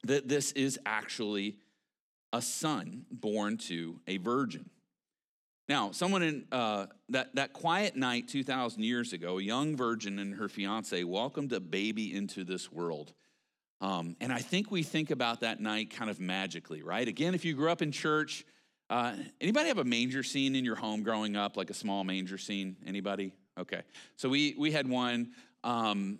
that 0.04 0.28
this 0.28 0.52
is 0.52 0.78
actually 0.84 1.56
a 2.32 2.42
son 2.42 3.06
born 3.10 3.56
to 3.58 4.00
a 4.06 4.16
virgin. 4.18 4.70
Now, 5.68 5.92
someone 5.92 6.22
in 6.22 6.46
uh, 6.50 6.86
that, 7.10 7.34
that 7.36 7.52
quiet 7.52 7.94
night 7.94 8.26
2,000 8.26 8.82
years 8.82 9.12
ago, 9.12 9.38
a 9.38 9.42
young 9.42 9.76
virgin 9.76 10.18
and 10.18 10.34
her 10.34 10.48
fiance 10.48 11.04
welcomed 11.04 11.52
a 11.52 11.60
baby 11.60 12.12
into 12.12 12.42
this 12.42 12.72
world. 12.72 13.12
Um, 13.80 14.16
and 14.20 14.32
I 14.32 14.40
think 14.40 14.70
we 14.70 14.82
think 14.82 15.10
about 15.10 15.40
that 15.40 15.60
night 15.60 15.90
kind 15.90 16.10
of 16.10 16.18
magically, 16.20 16.82
right? 16.82 17.06
Again, 17.06 17.34
if 17.34 17.44
you 17.44 17.54
grew 17.54 17.70
up 17.70 17.82
in 17.82 17.92
church, 17.92 18.44
uh, 18.90 19.14
anybody 19.40 19.68
have 19.68 19.78
a 19.78 19.84
manger 19.84 20.22
scene 20.22 20.56
in 20.56 20.64
your 20.64 20.74
home 20.74 21.02
growing 21.02 21.36
up, 21.36 21.56
like 21.56 21.70
a 21.70 21.74
small 21.74 22.04
manger 22.04 22.36
scene? 22.36 22.76
Anybody? 22.84 23.32
Okay. 23.58 23.82
So 24.16 24.28
we 24.28 24.54
we 24.58 24.72
had 24.72 24.88
one. 24.88 25.30
Um, 25.64 26.18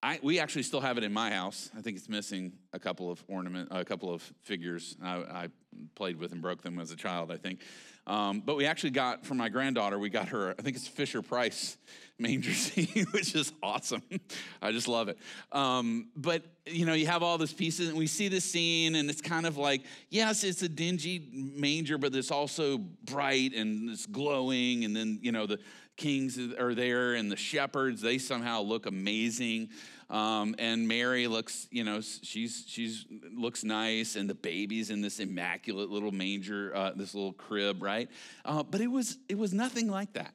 I, 0.00 0.20
we 0.22 0.38
actually 0.38 0.62
still 0.62 0.80
have 0.80 0.96
it 0.96 1.02
in 1.02 1.12
my 1.12 1.30
house. 1.30 1.70
I 1.76 1.80
think 1.80 1.96
it's 1.96 2.08
missing 2.08 2.52
a 2.72 2.78
couple 2.78 3.10
of 3.10 3.22
ornament, 3.26 3.68
a 3.72 3.84
couple 3.84 4.14
of 4.14 4.22
figures 4.42 4.96
I, 5.02 5.16
I 5.16 5.48
played 5.96 6.16
with 6.16 6.30
and 6.30 6.40
broke 6.40 6.62
them 6.62 6.78
as 6.78 6.92
a 6.92 6.96
child. 6.96 7.32
I 7.32 7.36
think, 7.36 7.62
um, 8.08 8.40
but 8.40 8.56
we 8.56 8.64
actually 8.64 8.90
got 8.90 9.26
for 9.26 9.34
my 9.34 9.50
granddaughter. 9.50 9.98
We 9.98 10.08
got 10.08 10.28
her. 10.28 10.54
I 10.58 10.62
think 10.62 10.76
it's 10.76 10.88
Fisher 10.88 11.20
Price 11.20 11.76
manger 12.18 12.52
scene, 12.52 13.06
which 13.12 13.34
is 13.34 13.52
awesome. 13.62 14.02
I 14.62 14.72
just 14.72 14.88
love 14.88 15.08
it. 15.08 15.18
Um, 15.52 16.08
but 16.16 16.42
you 16.66 16.86
know, 16.86 16.94
you 16.94 17.06
have 17.06 17.22
all 17.22 17.38
these 17.38 17.52
pieces, 17.52 17.88
and 17.90 17.98
we 17.98 18.06
see 18.06 18.28
this 18.28 18.44
scene, 18.44 18.94
and 18.94 19.10
it's 19.10 19.20
kind 19.20 19.46
of 19.46 19.56
like, 19.56 19.82
yes, 20.08 20.42
it's 20.42 20.62
a 20.62 20.68
dingy 20.68 21.28
manger, 21.32 21.98
but 21.98 22.14
it's 22.14 22.30
also 22.30 22.78
bright 22.78 23.54
and 23.54 23.90
it's 23.90 24.06
glowing, 24.06 24.84
and 24.84 24.96
then 24.96 25.18
you 25.22 25.30
know 25.30 25.46
the 25.46 25.58
kings 25.98 26.38
are 26.38 26.74
there, 26.74 27.14
and 27.14 27.30
the 27.30 27.36
shepherds 27.36 28.00
they 28.00 28.16
somehow 28.16 28.62
look 28.62 28.86
amazing. 28.86 29.68
Um, 30.08 30.54
and 30.58 30.88
Mary 30.88 31.26
looks, 31.26 31.68
you 31.70 31.84
know, 31.84 32.00
she's 32.00 32.64
she's 32.66 33.04
looks 33.36 33.62
nice, 33.62 34.16
and 34.16 34.30
the 34.30 34.34
baby's 34.34 34.88
in 34.88 35.02
this 35.02 35.20
immaculate 35.20 35.90
little 35.90 36.12
manger, 36.12 36.74
uh, 36.74 36.92
this 36.96 37.14
little 37.14 37.34
crib, 37.34 37.82
right? 37.82 38.08
Uh, 38.46 38.62
but 38.62 38.80
it 38.80 38.86
was 38.86 39.18
it 39.28 39.36
was 39.36 39.52
nothing 39.52 39.90
like 39.90 40.14
that. 40.14 40.32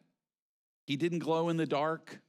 He 0.85 0.95
didn't 0.95 1.19
glow 1.19 1.49
in 1.49 1.57
the 1.57 1.65
dark, 1.65 2.19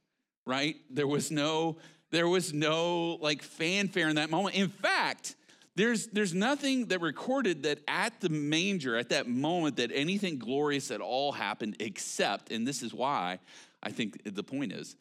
right? 0.47 0.77
There 0.89 1.07
was 1.07 1.29
no, 1.29 1.77
there 2.11 2.27
was 2.27 2.53
no 2.53 3.17
like 3.21 3.43
fanfare 3.43 4.09
in 4.09 4.15
that 4.15 4.29
moment. 4.29 4.55
In 4.55 4.69
fact, 4.69 5.35
there's, 5.75 6.07
there's 6.07 6.33
nothing 6.33 6.85
that 6.87 7.01
recorded 7.01 7.63
that 7.63 7.79
at 7.87 8.21
the 8.21 8.29
manger, 8.29 8.95
at 8.95 9.09
that 9.09 9.27
moment, 9.27 9.77
that 9.77 9.91
anything 9.93 10.39
glorious 10.39 10.89
at 10.89 11.01
all 11.01 11.31
happened, 11.31 11.75
except, 11.79 12.51
and 12.51 12.65
this 12.65 12.81
is 12.81 12.93
why 12.93 13.39
I 13.83 13.91
think 13.91 14.21
the 14.23 14.43
point 14.43 14.71
is, 14.71 14.95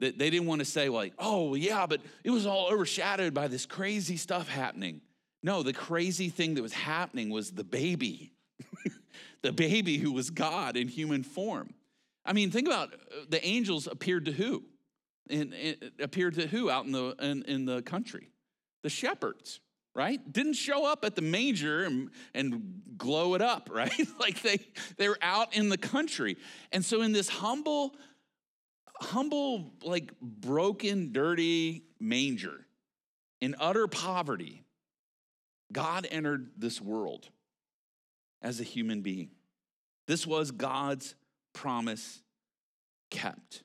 that 0.00 0.18
they 0.18 0.30
didn't 0.30 0.46
want 0.46 0.60
to 0.60 0.64
say, 0.64 0.88
like, 0.88 1.14
oh, 1.18 1.54
yeah, 1.54 1.86
but 1.86 2.00
it 2.24 2.30
was 2.30 2.46
all 2.46 2.68
overshadowed 2.70 3.32
by 3.32 3.48
this 3.48 3.66
crazy 3.66 4.16
stuff 4.16 4.48
happening. 4.48 5.00
No, 5.42 5.62
the 5.62 5.72
crazy 5.72 6.28
thing 6.28 6.54
that 6.54 6.62
was 6.62 6.72
happening 6.72 7.30
was 7.30 7.52
the 7.52 7.64
baby, 7.64 8.32
the 9.42 9.52
baby 9.52 9.98
who 9.98 10.12
was 10.12 10.30
God 10.30 10.76
in 10.76 10.88
human 10.88 11.22
form. 11.22 11.72
I 12.24 12.32
mean, 12.32 12.50
think 12.50 12.66
about 12.66 12.92
uh, 12.92 13.24
the 13.28 13.44
angels 13.46 13.86
appeared 13.86 14.24
to 14.24 14.32
who? 14.32 14.64
And, 15.30 15.54
appeared 16.00 16.34
to 16.34 16.46
who 16.46 16.70
out 16.70 16.84
in 16.84 16.92
the 16.92 17.14
in, 17.20 17.42
in, 17.44 17.64
the 17.64 17.82
country? 17.82 18.30
The 18.82 18.90
shepherds, 18.90 19.60
right? 19.96 20.20
Didn't 20.30 20.52
show 20.52 20.84
up 20.84 21.04
at 21.06 21.14
the 21.14 21.22
manger 21.22 21.84
and, 21.84 22.10
and 22.34 22.82
glow 22.98 23.34
it 23.34 23.40
up, 23.40 23.70
right? 23.72 23.90
like 24.20 24.42
they 24.42 24.58
they 24.98 25.08
were 25.08 25.18
out 25.22 25.56
in 25.56 25.70
the 25.70 25.78
country. 25.78 26.36
And 26.70 26.84
so 26.84 27.00
in 27.00 27.12
this 27.12 27.28
humble, 27.28 27.96
humble, 29.00 29.72
like 29.82 30.12
broken, 30.20 31.12
dirty 31.12 31.84
manger, 31.98 32.66
in 33.40 33.56
utter 33.58 33.88
poverty, 33.88 34.62
God 35.72 36.06
entered 36.10 36.50
this 36.58 36.80
world 36.80 37.30
as 38.42 38.60
a 38.60 38.64
human 38.64 39.00
being. 39.00 39.30
This 40.06 40.26
was 40.26 40.50
God's 40.50 41.14
promise 41.54 42.20
kept. 43.10 43.62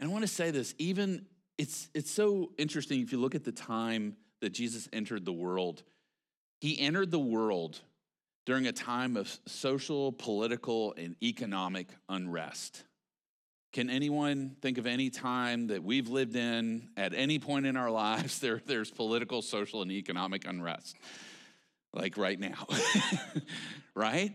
And 0.00 0.08
I 0.08 0.12
want 0.12 0.22
to 0.22 0.28
say 0.28 0.50
this, 0.50 0.74
even 0.78 1.26
it's 1.58 1.88
it's 1.94 2.10
so 2.10 2.50
interesting 2.58 3.00
if 3.00 3.12
you 3.12 3.20
look 3.20 3.34
at 3.34 3.44
the 3.44 3.52
time 3.52 4.16
that 4.44 4.52
Jesus 4.52 4.88
entered 4.92 5.24
the 5.24 5.32
world. 5.32 5.82
He 6.60 6.78
entered 6.78 7.10
the 7.10 7.18
world 7.18 7.80
during 8.44 8.66
a 8.66 8.72
time 8.72 9.16
of 9.16 9.38
social, 9.46 10.12
political, 10.12 10.94
and 10.98 11.16
economic 11.22 11.88
unrest. 12.10 12.84
Can 13.72 13.88
anyone 13.88 14.56
think 14.60 14.76
of 14.76 14.86
any 14.86 15.08
time 15.08 15.68
that 15.68 15.82
we've 15.82 16.08
lived 16.08 16.36
in 16.36 16.90
at 16.96 17.14
any 17.14 17.38
point 17.38 17.64
in 17.64 17.78
our 17.78 17.90
lives 18.06 18.38
there, 18.40 18.60
there's 18.66 18.90
political, 18.90 19.40
social, 19.40 19.80
and 19.80 19.90
economic 19.90 20.46
unrest? 20.46 20.94
Like 21.94 22.18
right 22.18 22.38
now, 22.38 22.66
right? 23.94 24.34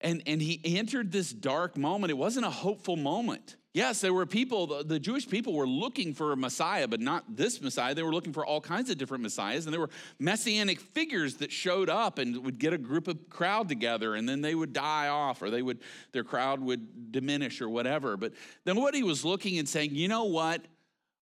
And, 0.00 0.22
and 0.26 0.40
he 0.40 0.60
entered 0.78 1.10
this 1.10 1.32
dark 1.32 1.76
moment. 1.76 2.12
It 2.12 2.18
wasn't 2.18 2.46
a 2.46 2.50
hopeful 2.50 2.96
moment. 2.96 3.56
Yes, 3.74 4.00
there 4.00 4.14
were 4.14 4.24
people, 4.24 4.82
the, 4.82 4.98
Jewish 4.98 5.28
people 5.28 5.52
were 5.52 5.66
looking 5.66 6.14
for 6.14 6.32
a 6.32 6.36
Messiah, 6.36 6.88
but 6.88 7.00
not 7.00 7.36
this 7.36 7.60
Messiah. 7.60 7.94
They 7.94 8.02
were 8.02 8.14
looking 8.14 8.32
for 8.32 8.44
all 8.44 8.62
kinds 8.62 8.88
of 8.88 8.96
different 8.96 9.22
Messiahs. 9.22 9.66
And 9.66 9.72
there 9.72 9.80
were 9.80 9.90
messianic 10.18 10.80
figures 10.80 11.36
that 11.36 11.52
showed 11.52 11.90
up 11.90 12.18
and 12.18 12.44
would 12.44 12.58
get 12.58 12.72
a 12.72 12.78
group 12.78 13.08
of 13.08 13.28
crowd 13.28 13.68
together, 13.68 14.14
and 14.14 14.26
then 14.28 14.40
they 14.40 14.54
would 14.54 14.72
die 14.72 15.08
off, 15.08 15.42
or 15.42 15.50
they 15.50 15.62
would, 15.62 15.80
their 16.12 16.24
crowd 16.24 16.60
would 16.60 17.12
diminish 17.12 17.60
or 17.60 17.68
whatever. 17.68 18.16
But 18.16 18.32
then 18.64 18.76
what 18.76 18.94
he 18.94 19.02
was 19.02 19.24
looking 19.24 19.58
and 19.58 19.68
saying, 19.68 19.94
you 19.94 20.08
know 20.08 20.24
what? 20.24 20.64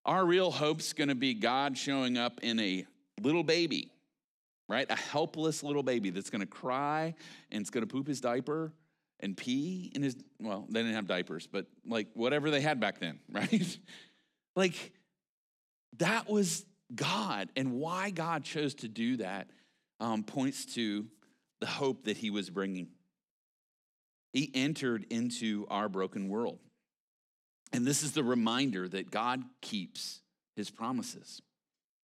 Our 0.05 0.25
real 0.25 0.49
hope's 0.49 0.93
gonna 0.93 1.15
be 1.15 1.33
God 1.33 1.77
showing 1.77 2.17
up 2.17 2.39
in 2.41 2.59
a 2.61 2.85
little 3.21 3.43
baby 3.43 3.91
right? 4.69 4.87
A 4.89 4.95
helpless 4.95 5.63
little 5.63 5.83
baby 5.83 6.09
that's 6.09 6.29
gonna 6.29 6.45
cry 6.45 7.15
and 7.51 7.61
it's 7.61 7.69
gonna 7.69 7.87
poop 7.87 8.07
his 8.07 8.19
diaper 8.19 8.73
and 9.19 9.35
pee 9.35 9.91
in 9.95 10.03
his, 10.03 10.15
well, 10.39 10.65
they 10.69 10.81
didn't 10.81 10.95
have 10.95 11.07
diapers, 11.07 11.47
but 11.47 11.65
like 11.85 12.07
whatever 12.13 12.51
they 12.51 12.61
had 12.61 12.79
back 12.79 12.99
then, 12.99 13.19
right? 13.31 13.77
like 14.55 14.93
that 15.97 16.29
was 16.29 16.65
God. 16.93 17.49
And 17.55 17.73
why 17.73 18.11
God 18.11 18.43
chose 18.43 18.75
to 18.75 18.87
do 18.87 19.17
that 19.17 19.49
um, 19.99 20.23
points 20.23 20.65
to 20.75 21.07
the 21.59 21.67
hope 21.67 22.05
that 22.05 22.17
he 22.17 22.29
was 22.29 22.49
bringing. 22.49 22.89
He 24.33 24.51
entered 24.53 25.05
into 25.09 25.65
our 25.69 25.89
broken 25.89 26.29
world. 26.29 26.59
And 27.73 27.85
this 27.85 28.03
is 28.03 28.11
the 28.11 28.23
reminder 28.23 28.87
that 28.87 29.11
God 29.11 29.43
keeps 29.61 30.21
his 30.55 30.69
promises 30.69 31.41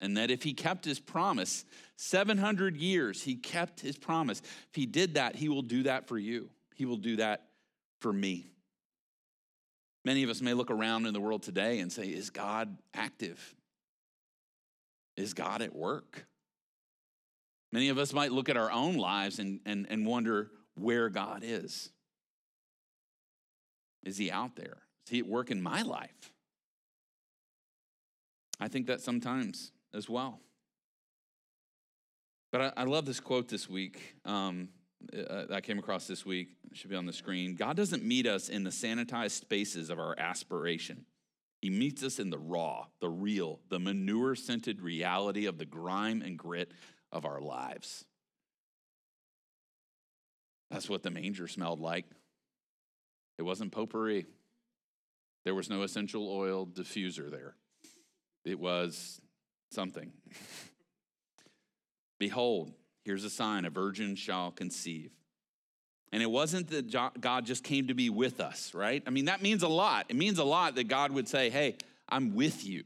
and 0.01 0.17
that 0.17 0.29
if 0.29 0.43
he 0.43 0.53
kept 0.53 0.83
his 0.83 0.99
promise, 0.99 1.63
700 1.95 2.75
years, 2.75 3.21
he 3.21 3.35
kept 3.35 3.79
his 3.79 3.97
promise. 3.97 4.41
If 4.41 4.75
he 4.75 4.85
did 4.85 5.13
that, 5.13 5.37
he 5.37 5.47
will 5.47 5.61
do 5.61 5.83
that 5.83 6.09
for 6.09 6.17
you. 6.17 6.49
He 6.75 6.85
will 6.85 6.97
do 6.97 7.17
that 7.17 7.47
for 7.99 8.11
me. 8.11 8.47
Many 10.05 10.23
of 10.23 10.29
us 10.29 10.41
may 10.41 10.53
look 10.53 10.69
around 10.69 11.05
in 11.05 11.13
the 11.13 11.21
world 11.21 11.43
today 11.43 11.79
and 11.79 11.91
say, 11.91 12.07
Is 12.07 12.29
God 12.29 12.77
active? 12.93 13.55
Is 15.15 15.33
God 15.33 15.61
at 15.61 15.75
work? 15.75 16.25
Many 17.71 17.89
of 17.89 17.97
us 17.97 18.13
might 18.13 18.31
look 18.31 18.49
at 18.49 18.57
our 18.57 18.71
own 18.71 18.97
lives 18.97 19.39
and, 19.39 19.59
and, 19.65 19.87
and 19.89 20.05
wonder 20.05 20.51
where 20.75 21.09
God 21.09 21.41
is. 21.43 21.89
Is 24.03 24.17
he 24.17 24.29
out 24.29 24.55
there? 24.55 24.77
Is 25.07 25.11
he 25.11 25.19
at 25.19 25.27
work 25.27 25.49
in 25.49 25.61
my 25.61 25.81
life? 25.81 26.33
I 28.59 28.67
think 28.67 28.87
that 28.87 29.01
sometimes 29.01 29.71
as 29.93 30.09
well. 30.09 30.39
But 32.51 32.61
I, 32.61 32.81
I 32.81 32.83
love 32.83 33.05
this 33.05 33.19
quote 33.19 33.47
this 33.47 33.67
week. 33.67 34.17
Um, 34.25 34.69
uh, 35.29 35.45
I 35.51 35.61
came 35.61 35.79
across 35.79 36.07
this 36.07 36.25
week. 36.25 36.49
Should 36.73 36.89
be 36.89 36.95
on 36.95 37.05
the 37.05 37.13
screen. 37.13 37.55
God 37.55 37.77
doesn't 37.77 38.03
meet 38.03 38.27
us 38.27 38.49
in 38.49 38.63
the 38.63 38.69
sanitized 38.69 39.31
spaces 39.31 39.89
of 39.89 39.99
our 39.99 40.15
aspiration. 40.17 41.05
He 41.61 41.69
meets 41.69 42.03
us 42.03 42.19
in 42.19 42.29
the 42.29 42.37
raw, 42.37 42.87
the 42.99 43.09
real, 43.09 43.59
the 43.69 43.79
manure 43.79 44.35
scented 44.35 44.81
reality 44.81 45.45
of 45.45 45.57
the 45.57 45.65
grime 45.65 46.21
and 46.21 46.37
grit 46.37 46.71
of 47.11 47.25
our 47.25 47.39
lives. 47.39 48.05
That's 50.69 50.89
what 50.89 51.03
the 51.03 51.11
manger 51.11 51.47
smelled 51.47 51.79
like. 51.79 52.05
It 53.37 53.43
wasn't 53.43 53.71
potpourri. 53.71 54.25
There 55.45 55.55
was 55.55 55.69
no 55.69 55.83
essential 55.83 56.29
oil 56.29 56.65
diffuser 56.65 57.29
there. 57.29 57.55
It 58.43 58.59
was 58.59 59.21
something. 59.71 60.11
Behold, 62.19 62.73
here's 63.03 63.23
a 63.23 63.29
sign 63.29 63.65
a 63.65 63.69
virgin 63.69 64.15
shall 64.15 64.51
conceive 64.51 65.11
And 66.11 66.21
it 66.21 66.29
wasn't 66.29 66.69
that 66.69 66.91
God 67.19 67.45
just 67.45 67.63
came 67.63 67.87
to 67.87 67.93
be 67.93 68.09
with 68.09 68.39
us, 68.39 68.73
right? 68.73 69.03
I 69.05 69.09
mean, 69.09 69.25
that 69.25 69.41
means 69.41 69.63
a 69.63 69.67
lot. 69.67 70.05
It 70.09 70.15
means 70.15 70.39
a 70.39 70.43
lot 70.43 70.75
that 70.75 70.87
God 70.87 71.11
would 71.11 71.27
say, 71.27 71.49
hey, 71.49 71.75
I'm 72.07 72.35
with 72.35 72.65
you. 72.65 72.83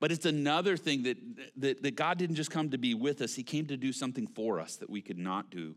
But 0.00 0.12
it's 0.12 0.26
another 0.26 0.76
thing 0.76 1.04
that, 1.04 1.16
that, 1.56 1.82
that 1.82 1.96
God 1.96 2.18
didn't 2.18 2.36
just 2.36 2.50
come 2.50 2.70
to 2.70 2.78
be 2.78 2.94
with 2.94 3.20
us, 3.22 3.34
He 3.34 3.42
came 3.42 3.66
to 3.66 3.76
do 3.76 3.92
something 3.92 4.26
for 4.26 4.60
us 4.60 4.76
that 4.76 4.90
we 4.90 5.00
could 5.00 5.18
not 5.18 5.50
do 5.50 5.76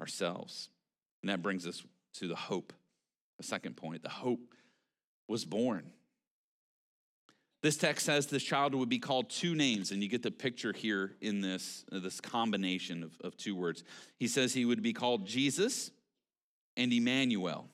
ourselves. 0.00 0.68
And 1.22 1.30
that 1.30 1.42
brings 1.42 1.66
us 1.66 1.82
to 2.14 2.28
the 2.28 2.36
hope, 2.36 2.72
the 3.36 3.44
second 3.44 3.76
point. 3.76 4.02
The 4.02 4.08
hope 4.08 4.54
was 5.28 5.44
born. 5.44 5.90
This 7.60 7.76
text 7.76 8.06
says 8.06 8.26
this 8.26 8.42
child 8.42 8.74
would 8.74 8.88
be 8.88 9.00
called 9.00 9.30
two 9.30 9.54
names, 9.54 9.90
and 9.90 10.02
you 10.02 10.08
get 10.08 10.22
the 10.22 10.30
picture 10.30 10.72
here 10.72 11.16
in 11.20 11.40
this, 11.40 11.84
uh, 11.90 11.98
this 11.98 12.20
combination 12.20 13.02
of, 13.02 13.12
of 13.22 13.36
two 13.36 13.56
words. 13.56 13.82
He 14.16 14.28
says 14.28 14.54
he 14.54 14.64
would 14.64 14.82
be 14.82 14.92
called 14.92 15.26
Jesus 15.26 15.90
and 16.76 16.92
Emmanuel. 16.92 17.68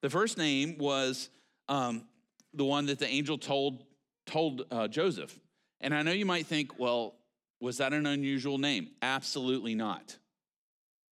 The 0.00 0.10
first 0.10 0.38
name 0.38 0.78
was 0.78 1.28
um, 1.68 2.04
the 2.52 2.64
one 2.64 2.86
that 2.86 3.00
the 3.00 3.08
angel 3.08 3.36
told, 3.36 3.84
told 4.26 4.66
uh, 4.70 4.86
Joseph. 4.86 5.36
And 5.80 5.92
I 5.92 6.02
know 6.02 6.12
you 6.12 6.26
might 6.26 6.46
think, 6.46 6.78
well, 6.78 7.16
was 7.60 7.78
that 7.78 7.92
an 7.92 8.06
unusual 8.06 8.58
name? 8.58 8.90
Absolutely 9.02 9.74
not. 9.74 10.16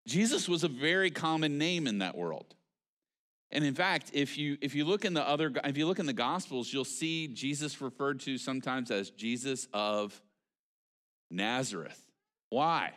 Jesus 0.06 0.48
was 0.48 0.62
a 0.62 0.68
very 0.68 1.10
common 1.10 1.58
name 1.58 1.86
in 1.86 1.98
that 1.98 2.16
world. 2.16 2.54
And 3.52 3.64
in 3.64 3.74
fact, 3.74 4.10
if 4.14 4.38
you 4.38 4.56
if 4.60 4.74
you 4.74 4.84
look 4.84 5.04
in 5.04 5.12
the 5.12 5.26
other 5.26 5.52
if 5.64 5.76
you 5.76 5.86
look 5.86 5.98
in 5.98 6.06
the 6.06 6.12
gospels, 6.12 6.72
you'll 6.72 6.84
see 6.84 7.28
Jesus 7.28 7.80
referred 7.80 8.20
to 8.20 8.38
sometimes 8.38 8.90
as 8.90 9.10
Jesus 9.10 9.68
of 9.72 10.20
Nazareth. 11.30 12.00
Why? 12.48 12.92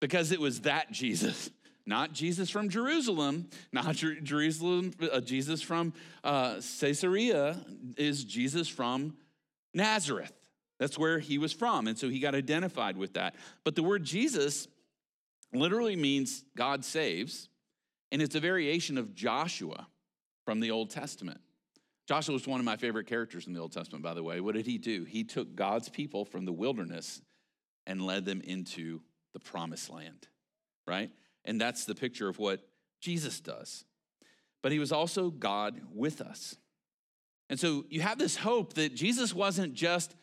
Because 0.00 0.32
it 0.32 0.40
was 0.40 0.60
that 0.60 0.90
Jesus, 0.90 1.50
not 1.86 2.12
Jesus 2.12 2.50
from 2.50 2.68
Jerusalem, 2.68 3.48
not 3.72 3.94
Jer- 3.96 4.20
Jerusalem, 4.20 4.92
uh, 5.12 5.20
Jesus 5.20 5.60
from 5.62 5.92
uh, 6.24 6.60
Caesarea, 6.80 7.56
is 7.96 8.24
Jesus 8.24 8.68
from 8.68 9.16
Nazareth. 9.74 10.32
That's 10.78 10.98
where 10.98 11.18
he 11.18 11.36
was 11.36 11.52
from. 11.52 11.86
And 11.86 11.98
so 11.98 12.08
he 12.08 12.20
got 12.20 12.34
identified 12.34 12.96
with 12.96 13.14
that. 13.14 13.34
But 13.64 13.76
the 13.76 13.82
word 13.82 14.02
Jesus 14.02 14.66
literally 15.52 15.96
means 15.96 16.42
God 16.56 16.84
saves. 16.84 17.50
And 18.12 18.20
it's 18.20 18.34
a 18.34 18.40
variation 18.40 18.98
of 18.98 19.14
Joshua 19.14 19.86
from 20.44 20.60
the 20.60 20.70
Old 20.70 20.90
Testament. 20.90 21.40
Joshua 22.08 22.32
was 22.32 22.46
one 22.46 22.58
of 22.58 22.66
my 22.66 22.76
favorite 22.76 23.06
characters 23.06 23.46
in 23.46 23.52
the 23.52 23.60
Old 23.60 23.72
Testament, 23.72 24.02
by 24.02 24.14
the 24.14 24.22
way. 24.22 24.40
What 24.40 24.54
did 24.54 24.66
he 24.66 24.78
do? 24.78 25.04
He 25.04 25.22
took 25.22 25.54
God's 25.54 25.88
people 25.88 26.24
from 26.24 26.44
the 26.44 26.52
wilderness 26.52 27.22
and 27.86 28.02
led 28.02 28.24
them 28.24 28.40
into 28.40 29.00
the 29.32 29.38
promised 29.38 29.90
land, 29.90 30.26
right? 30.86 31.10
And 31.44 31.60
that's 31.60 31.84
the 31.84 31.94
picture 31.94 32.28
of 32.28 32.38
what 32.38 32.66
Jesus 33.00 33.40
does. 33.40 33.84
But 34.62 34.72
he 34.72 34.78
was 34.78 34.92
also 34.92 35.30
God 35.30 35.80
with 35.94 36.20
us. 36.20 36.56
And 37.48 37.58
so 37.58 37.84
you 37.88 38.00
have 38.00 38.18
this 38.18 38.36
hope 38.36 38.74
that 38.74 38.94
Jesus 38.94 39.32
wasn't 39.32 39.74
just 39.74 40.14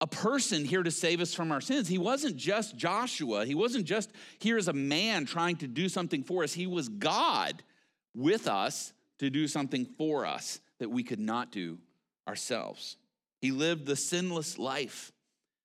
a 0.00 0.06
person 0.06 0.64
here 0.64 0.82
to 0.82 0.90
save 0.90 1.20
us 1.20 1.32
from 1.32 1.50
our 1.50 1.60
sins. 1.60 1.88
He 1.88 1.98
wasn't 1.98 2.36
just 2.36 2.76
Joshua. 2.76 3.46
He 3.46 3.54
wasn't 3.54 3.86
just 3.86 4.10
here 4.38 4.58
as 4.58 4.68
a 4.68 4.72
man 4.72 5.24
trying 5.24 5.56
to 5.56 5.66
do 5.66 5.88
something 5.88 6.22
for 6.22 6.42
us. 6.42 6.52
He 6.52 6.66
was 6.66 6.88
God 6.88 7.62
with 8.14 8.46
us 8.46 8.92
to 9.18 9.30
do 9.30 9.48
something 9.48 9.86
for 9.96 10.26
us 10.26 10.60
that 10.78 10.90
we 10.90 11.02
could 11.02 11.20
not 11.20 11.50
do 11.50 11.78
ourselves. 12.28 12.96
He 13.40 13.50
lived 13.50 13.86
the 13.86 13.96
sinless 13.96 14.58
life 14.58 15.12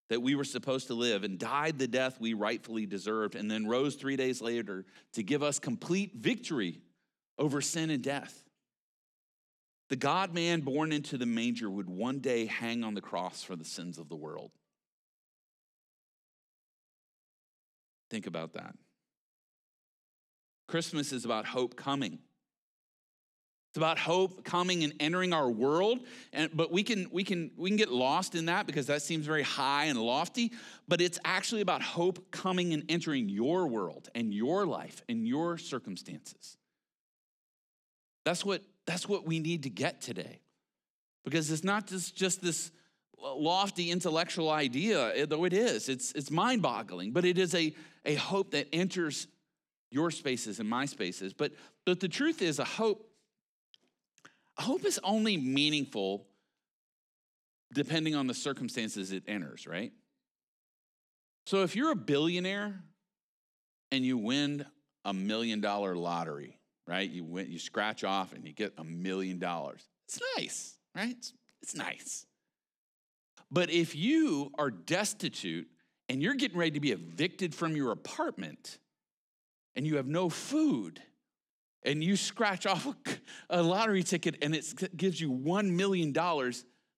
that 0.09 0.21
we 0.21 0.35
were 0.35 0.43
supposed 0.43 0.87
to 0.87 0.93
live 0.93 1.23
and 1.23 1.39
died 1.39 1.79
the 1.79 1.87
death 1.87 2.19
we 2.19 2.33
rightfully 2.33 2.85
deserved, 2.85 3.35
and 3.35 3.49
then 3.49 3.65
rose 3.65 3.95
three 3.95 4.17
days 4.17 4.41
later 4.41 4.85
to 5.13 5.23
give 5.23 5.41
us 5.41 5.57
complete 5.57 6.15
victory 6.15 6.81
over 7.37 7.61
sin 7.61 7.89
and 7.89 8.03
death. 8.03 8.43
The 9.91 9.97
God 9.97 10.33
man 10.33 10.61
born 10.61 10.93
into 10.93 11.17
the 11.17 11.25
manger 11.25 11.69
would 11.69 11.89
one 11.89 12.19
day 12.19 12.45
hang 12.45 12.85
on 12.85 12.93
the 12.93 13.01
cross 13.01 13.43
for 13.43 13.57
the 13.57 13.65
sins 13.65 13.97
of 13.97 14.07
the 14.07 14.15
world. 14.15 14.51
Think 18.09 18.25
about 18.25 18.53
that. 18.53 18.73
Christmas 20.69 21.11
is 21.11 21.25
about 21.25 21.45
hope 21.45 21.75
coming. 21.75 22.19
It's 23.71 23.77
about 23.77 23.99
hope 23.99 24.45
coming 24.45 24.85
and 24.85 24.93
entering 25.01 25.33
our 25.33 25.49
world, 25.49 25.99
and, 26.31 26.49
but 26.53 26.71
we 26.71 26.83
can, 26.83 27.07
we, 27.11 27.25
can, 27.25 27.51
we 27.57 27.69
can 27.69 27.77
get 27.77 27.91
lost 27.91 28.33
in 28.33 28.45
that 28.45 28.67
because 28.67 28.87
that 28.87 29.01
seems 29.01 29.25
very 29.25 29.43
high 29.43 29.85
and 29.85 29.99
lofty. 29.99 30.53
But 30.87 31.01
it's 31.01 31.19
actually 31.25 31.61
about 31.61 31.81
hope 31.81 32.31
coming 32.31 32.71
and 32.71 32.85
entering 32.87 33.27
your 33.27 33.67
world 33.67 34.09
and 34.15 34.33
your 34.33 34.65
life 34.65 35.03
and 35.09 35.27
your 35.27 35.57
circumstances. 35.57 36.55
That's 38.23 38.45
what 38.45 38.63
that's 38.91 39.07
what 39.07 39.25
we 39.25 39.39
need 39.39 39.63
to 39.63 39.69
get 39.69 40.01
today. 40.01 40.41
Because 41.23 41.49
it's 41.49 41.63
not 41.63 41.87
just, 41.87 42.13
just 42.13 42.41
this 42.41 42.71
lofty 43.17 43.89
intellectual 43.89 44.49
idea, 44.49 45.25
though 45.27 45.45
it 45.45 45.53
is. 45.53 45.87
It's, 45.87 46.11
it's 46.11 46.29
mind 46.29 46.61
boggling, 46.61 47.11
but 47.11 47.23
it 47.23 47.37
is 47.37 47.55
a, 47.55 47.73
a 48.03 48.15
hope 48.15 48.51
that 48.51 48.67
enters 48.73 49.27
your 49.91 50.11
spaces 50.11 50.59
and 50.59 50.67
my 50.67 50.85
spaces. 50.85 51.31
But, 51.31 51.53
but 51.85 52.01
the 52.01 52.09
truth 52.09 52.41
is, 52.41 52.59
a 52.59 52.65
hope, 52.65 53.09
a 54.57 54.63
hope 54.63 54.83
is 54.83 54.99
only 55.05 55.37
meaningful 55.37 56.27
depending 57.73 58.13
on 58.13 58.27
the 58.27 58.33
circumstances 58.33 59.13
it 59.13 59.23
enters, 59.25 59.65
right? 59.67 59.93
So 61.45 61.63
if 61.63 61.77
you're 61.77 61.91
a 61.91 61.95
billionaire 61.95 62.81
and 63.89 64.05
you 64.05 64.17
win 64.17 64.65
a 65.05 65.13
million 65.13 65.61
dollar 65.61 65.95
lottery, 65.95 66.57
right? 66.91 67.09
You 67.09 67.23
went, 67.23 67.47
you 67.47 67.57
scratch 67.57 68.03
off 68.03 68.33
and 68.33 68.45
you 68.45 68.51
get 68.51 68.73
a 68.77 68.83
million 68.83 69.39
dollars. 69.39 69.81
It's 70.09 70.19
nice, 70.37 70.77
right? 70.93 71.15
It's, 71.17 71.33
it's 71.61 71.73
nice. 71.73 72.25
But 73.49 73.69
if 73.69 73.95
you 73.95 74.51
are 74.59 74.69
destitute 74.69 75.69
and 76.09 76.21
you're 76.21 76.33
getting 76.33 76.57
ready 76.57 76.71
to 76.71 76.81
be 76.81 76.91
evicted 76.91 77.55
from 77.55 77.77
your 77.77 77.93
apartment 77.93 78.77
and 79.73 79.87
you 79.87 79.95
have 79.95 80.07
no 80.07 80.27
food 80.27 81.01
and 81.83 82.03
you 82.03 82.17
scratch 82.17 82.65
off 82.67 82.85
a, 83.49 83.63
lottery 83.63 84.03
ticket 84.03 84.35
and 84.41 84.53
it 84.53 84.97
gives 84.97 85.19
you 85.21 85.31
$1 85.31 85.71
million, 85.71 86.11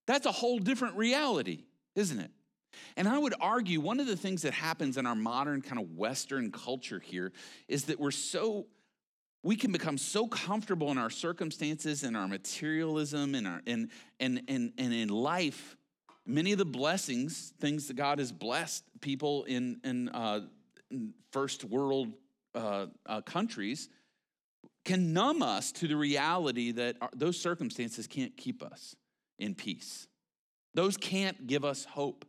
that's 0.08 0.26
a 0.26 0.32
whole 0.32 0.58
different 0.58 0.98
reality, 0.98 1.66
isn't 1.96 2.20
it? 2.20 2.32
And 2.98 3.08
I 3.08 3.20
would 3.20 3.36
argue 3.40 3.80
one 3.80 4.00
of 4.00 4.08
the 4.08 4.18
things 4.18 4.42
that 4.42 4.54
happens 4.54 4.98
in 4.98 5.06
our 5.06 5.14
modern 5.14 5.62
kind 5.62 5.80
of 5.80 5.92
Western 5.92 6.52
culture 6.52 7.00
here 7.00 7.32
is 7.68 7.84
that 7.86 8.00
we're 8.00 8.10
so 8.10 8.66
we 9.44 9.58
can 9.58 9.72
become 9.72 9.98
so 9.98 10.26
comfortable 10.26 10.90
in 10.92 10.98
our 10.98 11.10
circumstances 11.10 12.04
and 12.04 12.16
our 12.16 12.28
materialism 12.28 13.36
and, 13.36 13.46
our, 13.46 13.62
and, 13.68 13.90
and, 14.20 14.42
and, 14.48 14.72
and 14.78 14.94
in 14.94 15.10
life. 15.10 15.76
Many 16.26 16.54
of 16.54 16.58
the 16.58 16.66
blessings 16.66 17.54
things 17.60 17.88
that 17.90 17.98
god 17.98 18.20
has 18.20 18.32
blessed 18.32 18.86
people 19.02 19.44
in, 19.44 19.82
in, 19.84 20.08
uh, 20.10 20.42
in 20.90 21.14
first 21.32 21.66
world 21.66 22.14
uh, 22.56 22.88
uh, 23.06 23.22
countries 23.22 23.90
can 24.86 25.14
numb 25.14 25.42
us 25.42 25.72
to 25.74 25.88
the 25.88 25.96
reality 25.96 26.72
that 26.72 26.96
our, 27.02 27.10
those 27.14 27.40
circumstances 27.40 28.08
can't 28.08 28.36
keep 28.38 28.64
us 28.64 28.96
in 29.40 29.56
peace. 29.56 30.08
Those 30.74 30.98
can't 30.98 31.48
give 31.48 31.66
us 31.66 31.86
hope 31.86 32.26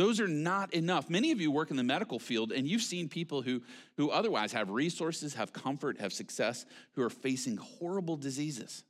those 0.00 0.18
are 0.20 0.28
not 0.28 0.72
enough. 0.72 1.10
Many 1.10 1.30
of 1.30 1.40
you 1.40 1.50
work 1.50 1.70
in 1.70 1.76
the 1.76 1.84
medical 1.84 2.18
field 2.18 2.52
and 2.52 2.66
you've 2.66 2.82
seen 2.82 3.08
people 3.08 3.42
who, 3.42 3.62
who 3.96 4.10
otherwise 4.10 4.52
have 4.52 4.70
resources, 4.70 5.34
have 5.34 5.52
comfort, 5.52 5.98
have 6.00 6.12
success, 6.12 6.64
who 6.92 7.02
are 7.02 7.10
facing 7.10 7.58
horrible 7.58 8.16
diseases, 8.16 8.84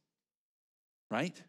right? 1.11 1.42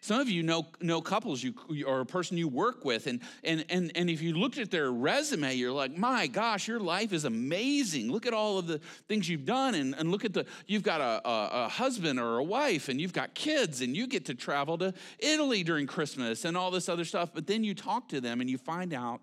Some 0.00 0.20
of 0.20 0.28
you 0.28 0.42
know, 0.42 0.66
know 0.80 1.00
couples 1.00 1.42
you 1.42 1.54
or 1.86 2.00
a 2.00 2.06
person 2.06 2.36
you 2.36 2.48
work 2.48 2.84
with, 2.84 3.06
and, 3.06 3.20
and, 3.42 3.64
and, 3.68 3.90
and 3.94 4.08
if 4.08 4.22
you 4.22 4.34
looked 4.34 4.58
at 4.58 4.70
their 4.70 4.92
resume, 4.92 5.54
you're 5.54 5.72
like, 5.72 5.96
my 5.96 6.26
gosh, 6.26 6.68
your 6.68 6.80
life 6.80 7.12
is 7.12 7.24
amazing. 7.24 8.12
Look 8.12 8.26
at 8.26 8.34
all 8.34 8.58
of 8.58 8.66
the 8.66 8.78
things 9.08 9.28
you've 9.28 9.46
done, 9.46 9.74
and, 9.74 9.94
and 9.94 10.10
look 10.10 10.24
at 10.24 10.32
the, 10.32 10.46
you've 10.66 10.82
got 10.82 11.00
a, 11.00 11.28
a, 11.28 11.64
a 11.64 11.68
husband 11.68 12.20
or 12.20 12.38
a 12.38 12.44
wife, 12.44 12.88
and 12.88 13.00
you've 13.00 13.12
got 13.12 13.34
kids, 13.34 13.80
and 13.80 13.96
you 13.96 14.06
get 14.06 14.26
to 14.26 14.34
travel 14.34 14.78
to 14.78 14.94
Italy 15.18 15.62
during 15.62 15.86
Christmas 15.86 16.44
and 16.44 16.56
all 16.56 16.70
this 16.70 16.88
other 16.88 17.04
stuff. 17.04 17.30
But 17.34 17.46
then 17.46 17.64
you 17.64 17.74
talk 17.74 18.08
to 18.10 18.20
them 18.20 18.40
and 18.40 18.48
you 18.48 18.58
find 18.58 18.92
out 18.94 19.20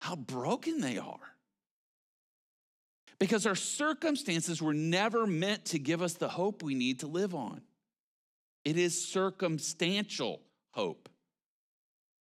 how 0.00 0.16
broken 0.16 0.80
they 0.80 0.98
are. 0.98 1.16
Because 3.18 3.46
our 3.46 3.56
circumstances 3.56 4.62
were 4.62 4.74
never 4.74 5.26
meant 5.26 5.64
to 5.66 5.78
give 5.78 6.02
us 6.02 6.14
the 6.14 6.28
hope 6.28 6.62
we 6.62 6.74
need 6.74 7.00
to 7.00 7.08
live 7.08 7.34
on. 7.34 7.62
It 8.64 8.76
is 8.76 9.06
circumstantial 9.06 10.42
hope. 10.72 11.08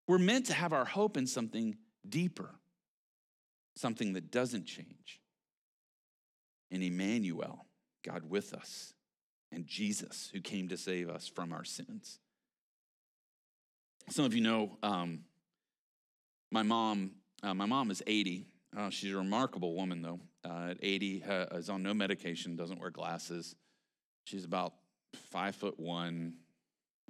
We're 0.07 0.19
meant 0.19 0.47
to 0.47 0.55
have 0.55 0.73
our 0.73 0.85
hope 0.85 1.17
in 1.17 1.27
something 1.27 1.77
deeper, 2.09 2.55
something 3.75 4.13
that 4.13 4.31
doesn't 4.31 4.67
change. 4.67 5.21
In 6.71 6.83
Emmanuel, 6.83 7.67
God 8.05 8.29
with 8.29 8.53
us, 8.55 8.95
and 9.53 9.67
Jesus, 9.67 10.31
who 10.33 10.41
came 10.41 10.69
to 10.69 10.77
save 10.77 11.09
us 11.09 11.29
from 11.29 11.53
our 11.53 11.65
sins. 11.65 12.19
Some 14.11 14.25
of 14.25 14.35
you 14.35 14.41
know 14.41 14.79
um, 14.83 15.21
my 16.51 16.63
mom. 16.63 17.13
Uh, 17.43 17.55
my 17.55 17.67
mom 17.67 17.91
is 17.91 18.03
80, 18.07 18.47
Uh, 18.77 18.91
she's 18.91 19.13
a 19.13 19.17
remarkable 19.17 19.75
woman, 19.75 20.03
though. 20.03 20.21
Uh, 20.45 20.71
at 20.71 20.79
80, 20.83 21.23
uh, 21.25 21.47
is 21.53 21.69
on 21.69 21.83
no 21.83 21.93
medication, 21.95 22.57
doesn't 22.57 22.81
wear 22.81 22.91
glasses. 22.91 23.55
She's 24.25 24.45
about 24.45 24.75
five 25.31 25.57
foot 25.57 25.79
one, 25.79 26.35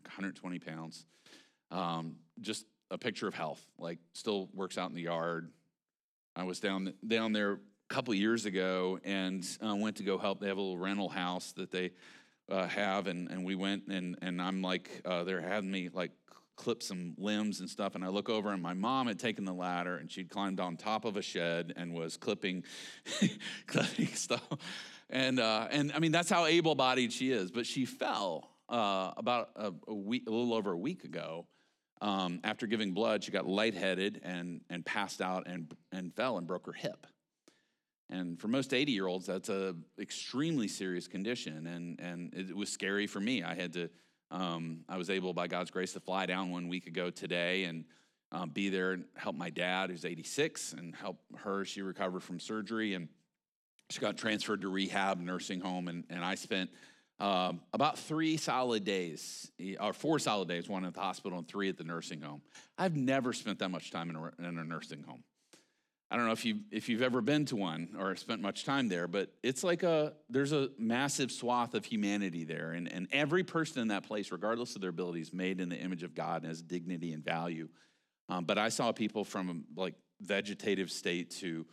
120 0.03 0.59
pounds. 0.59 1.07
Um, 1.71 2.17
just 2.41 2.67
a 2.91 2.99
picture 2.99 3.27
of 3.27 3.35
health. 3.35 3.65
Like, 3.79 3.99
still 4.13 4.49
works 4.55 4.79
out 4.79 4.91
in 4.91 4.97
the 4.97 5.03
yard. 5.03 5.51
I 6.35 6.45
was 6.45 6.61
down 6.61 6.93
down 7.07 7.33
there 7.33 7.53
a 7.53 7.59
couple 7.89 8.13
years 8.15 8.45
ago 8.45 8.99
and 9.05 9.45
uh, 9.67 9.75
went 9.75 9.97
to 9.97 10.03
go 10.03 10.19
help. 10.19 10.41
They 10.41 10.49
have 10.49 10.59
a 10.59 10.61
little 10.61 10.79
rental 10.79 11.09
house 11.09 11.53
that 11.53 11.71
they 11.71 11.93
uh, 12.51 12.67
have, 12.67 13.07
and, 13.07 13.31
and 13.31 13.45
we 13.45 13.55
went 13.55 13.89
and 13.89 14.17
and 14.21 14.41
I'm 14.41 14.63
like, 14.63 14.91
uh, 15.05 15.25
they're 15.25 15.41
having 15.41 15.71
me 15.71 15.89
like 15.93 16.13
clip 16.57 16.83
some 16.83 17.15
limbs 17.19 17.61
and 17.61 17.71
stuff. 17.71 17.95
And 17.95 18.05
I 18.05 18.09
look 18.09 18.29
over, 18.29 18.51
and 18.53 18.63
my 18.63 18.75
mom 18.75 19.07
had 19.07 19.19
taken 19.19 19.45
the 19.45 19.53
ladder, 19.53 19.97
and 19.97 20.11
she'd 20.11 20.29
climbed 20.29 20.59
on 20.59 20.77
top 20.77 21.05
of 21.05 21.17
a 21.17 21.23
shed 21.23 21.73
and 21.77 21.95
was 21.95 22.17
clipping, 22.17 22.65
clipping 23.67 24.09
stuff. 24.09 24.43
And 25.11 25.38
uh, 25.38 25.69
and 25.71 25.92
I 25.95 25.99
mean 25.99 26.12
that's 26.12 26.31
how 26.31 26.47
able-bodied 26.47 27.12
she 27.12 27.31
is. 27.31 27.51
But 27.51 27.66
she 27.66 27.85
fell 27.85 28.51
uh, 28.69 29.12
about 29.16 29.51
a, 29.57 29.73
a, 29.88 29.95
week, 29.95 30.25
a 30.27 30.31
little 30.31 30.55
over 30.55 30.73
a 30.73 30.79
week 30.79 31.05
ago. 31.05 31.47
Um, 32.03 32.40
after 32.45 32.66
giving 32.66 32.92
blood, 32.92 33.25
she 33.25 33.31
got 33.31 33.47
lightheaded 33.47 34.21
and 34.23 34.61
and 34.69 34.85
passed 34.85 35.21
out 35.21 35.47
and 35.47 35.73
and 35.92 36.14
fell 36.14 36.38
and 36.38 36.47
broke 36.47 36.66
her 36.66 36.73
hip. 36.73 37.07
And 38.09 38.40
for 38.40 38.49
most 38.49 38.73
80 38.73 38.92
year 38.92 39.07
olds, 39.07 39.27
that's 39.27 39.49
a 39.49 39.75
extremely 40.01 40.69
serious 40.69 41.09
condition. 41.09 41.66
And, 41.66 42.01
and 42.01 42.35
it 42.35 42.55
was 42.57 42.71
scary 42.71 43.07
for 43.07 43.21
me. 43.21 43.42
I 43.42 43.55
had 43.55 43.73
to, 43.73 43.90
um, 44.31 44.85
I 44.88 44.97
was 44.97 45.11
able, 45.11 45.33
by 45.35 45.49
God's 45.49 45.71
grace, 45.71 45.92
to 45.95 46.01
fly 46.01 46.27
down 46.27 46.51
one 46.51 46.69
week 46.69 46.87
ago 46.87 47.11
today 47.11 47.64
and 47.64 47.85
um, 48.33 48.51
be 48.51 48.69
there 48.69 48.92
and 48.92 49.05
help 49.16 49.37
my 49.37 49.51
dad, 49.51 49.90
who's 49.90 50.05
86, 50.05 50.75
and 50.75 50.95
help 50.95 51.19
her. 51.37 51.64
She 51.64 51.83
recovered 51.83 52.23
from 52.23 52.38
surgery 52.38 52.95
and 52.95 53.09
she 53.90 54.01
got 54.01 54.16
transferred 54.16 54.62
to 54.62 54.68
rehab 54.68 55.18
nursing 55.18 55.61
home. 55.61 55.88
And, 55.88 56.05
and 56.11 56.25
I 56.25 56.35
spent 56.35 56.70
um, 57.18 57.61
about 57.72 57.99
three 57.99 58.37
solid 58.37 58.85
days, 58.85 59.51
or 59.81 59.92
four 59.92 60.18
solid 60.18 60.49
days, 60.49 60.68
one 60.68 60.85
at 60.85 60.94
the 60.94 61.01
hospital 61.01 61.38
and 61.38 61.49
three 61.49 61.68
at 61.68 61.79
the 61.79 61.85
nursing 61.85 62.20
home. 62.20 62.42
I've 62.77 62.96
never 62.96 63.33
spent 63.33 63.59
that 63.61 63.70
much 63.70 63.90
time 63.90 64.11
in 64.11 64.16
a, 64.16 64.49
in 64.49 64.59
a 64.59 64.64
nursing 64.64 65.03
home. 65.03 65.22
I 66.11 66.16
don't 66.16 66.27
know 66.27 66.33
if 66.33 66.44
you 66.44 66.61
if 66.70 66.88
you've 66.88 67.03
ever 67.03 67.20
been 67.20 67.46
to 67.46 67.57
one 67.57 67.96
or 67.99 68.14
spent 68.14 68.40
much 68.40 68.64
time 68.64 68.88
there, 68.88 69.09
but 69.09 69.33
it's 69.42 69.64
like 69.64 69.83
a 69.83 70.12
there's 70.31 70.53
a 70.53 70.68
massive 70.79 71.33
swath 71.33 71.75
of 71.75 71.85
humanity 71.85 72.44
there, 72.44 72.72
and 72.72 72.90
and 72.92 73.09
every 73.11 73.42
person 73.42 73.83
in 73.83 73.88
that 73.88 74.05
place, 74.05 74.31
regardless 74.31 74.77
of 74.77 74.83
their 74.83 74.90
abilities, 74.90 75.33
made 75.33 75.61
in 75.61 75.68
the 75.68 75.77
image 75.77 76.05
of 76.05 76.14
God 76.14 76.42
and 76.42 76.46
has 76.46 76.62
dignity 76.62 77.12
and 77.12 77.25
value. 77.25 77.68
Um, 78.29 78.44
but 78.44 78.57
I 78.57 78.68
saw 78.68 78.92
people 78.92 79.25
from 79.25 79.64
like 79.77 79.94
vegetative 80.20 80.92
state 80.92 81.31
to 81.31 81.66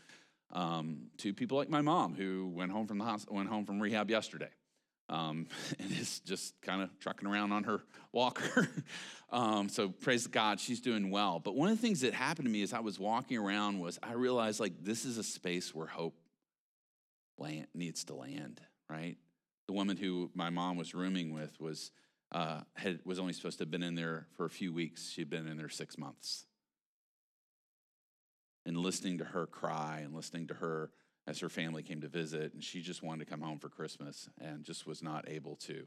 um, 0.54 1.08
to 1.18 1.34
people 1.34 1.58
like 1.58 1.70
my 1.70 1.82
mom 1.82 2.16
who 2.16 2.48
went 2.48 2.72
home 2.72 2.88
from 2.88 2.98
the 2.98 3.06
hospital, 3.06 3.36
went 3.36 3.50
home 3.50 3.66
from 3.66 3.82
rehab 3.82 4.10
yesterday 4.10 4.50
um, 5.10 5.48
and 5.80 5.92
is 5.92 6.20
just 6.22 6.60
kind 6.62 6.82
of 6.82 6.98
trucking 7.00 7.28
around 7.28 7.52
on 7.52 7.64
her 7.64 7.82
walker. 8.12 8.70
um, 9.32 9.70
so 9.70 9.90
praise 9.90 10.28
God, 10.28 10.60
she's 10.60 10.82
doing 10.82 11.10
well. 11.10 11.40
But 11.40 11.56
one 11.56 11.70
of 11.70 11.78
the 11.78 11.82
things 11.82 12.02
that 12.02 12.14
happened 12.14 12.48
to 12.48 12.52
me 12.52 12.64
as 12.64 12.74
I 12.74 12.80
was 12.80 13.00
walking 13.00 13.38
around 13.38 13.80
was 13.80 14.00
I 14.02 14.14
realized 14.14 14.60
like 14.60 14.84
this 14.84 15.06
is 15.06 15.18
a 15.18 15.24
space 15.24 15.74
where 15.74 15.88
hope 15.88 16.16
land, 17.38 17.68
needs 17.74 18.04
to 18.06 18.16
land, 18.16 18.62
right? 18.90 19.18
The 19.68 19.74
woman 19.74 19.98
who 19.98 20.30
my 20.34 20.50
mom 20.50 20.78
was 20.78 20.94
rooming 20.94 21.34
with 21.34 21.60
was 21.60 21.92
uh, 22.32 22.62
had 22.76 23.00
was 23.06 23.20
only 23.20 23.34
supposed 23.34 23.60
to 23.60 23.64
have 23.64 23.72
been 23.72 23.84
in 23.84 23.96
there 23.96 24.28
for 24.36 24.46
a 24.46 24.50
few 24.50 24.74
weeks. 24.74 25.12
She'd 25.12 25.30
been 25.30 25.48
in 25.48 25.58
there 25.58 25.70
six 25.70 25.98
months. 25.98 26.46
And 28.66 28.78
listening 28.78 29.18
to 29.18 29.26
her 29.26 29.46
cry 29.46 30.02
and 30.04 30.14
listening 30.16 30.48
to 30.48 30.54
her 30.54 30.92
as 31.28 31.40
her 31.40 31.50
family 31.50 31.84
came 31.84 32.02
to 32.02 32.08
visit, 32.08 32.54
and 32.54 32.64
she 32.64 32.82
just 32.82 33.02
wanted 33.02 33.26
to 33.26 33.32
come 33.32 33.42
home 33.42 33.60
for 33.60 33.70
Christmas 33.70 34.30
and 34.42 34.64
just 34.64 34.86
was 34.86 35.02
not 35.02 35.30
able 35.30 35.56
to. 35.56 35.86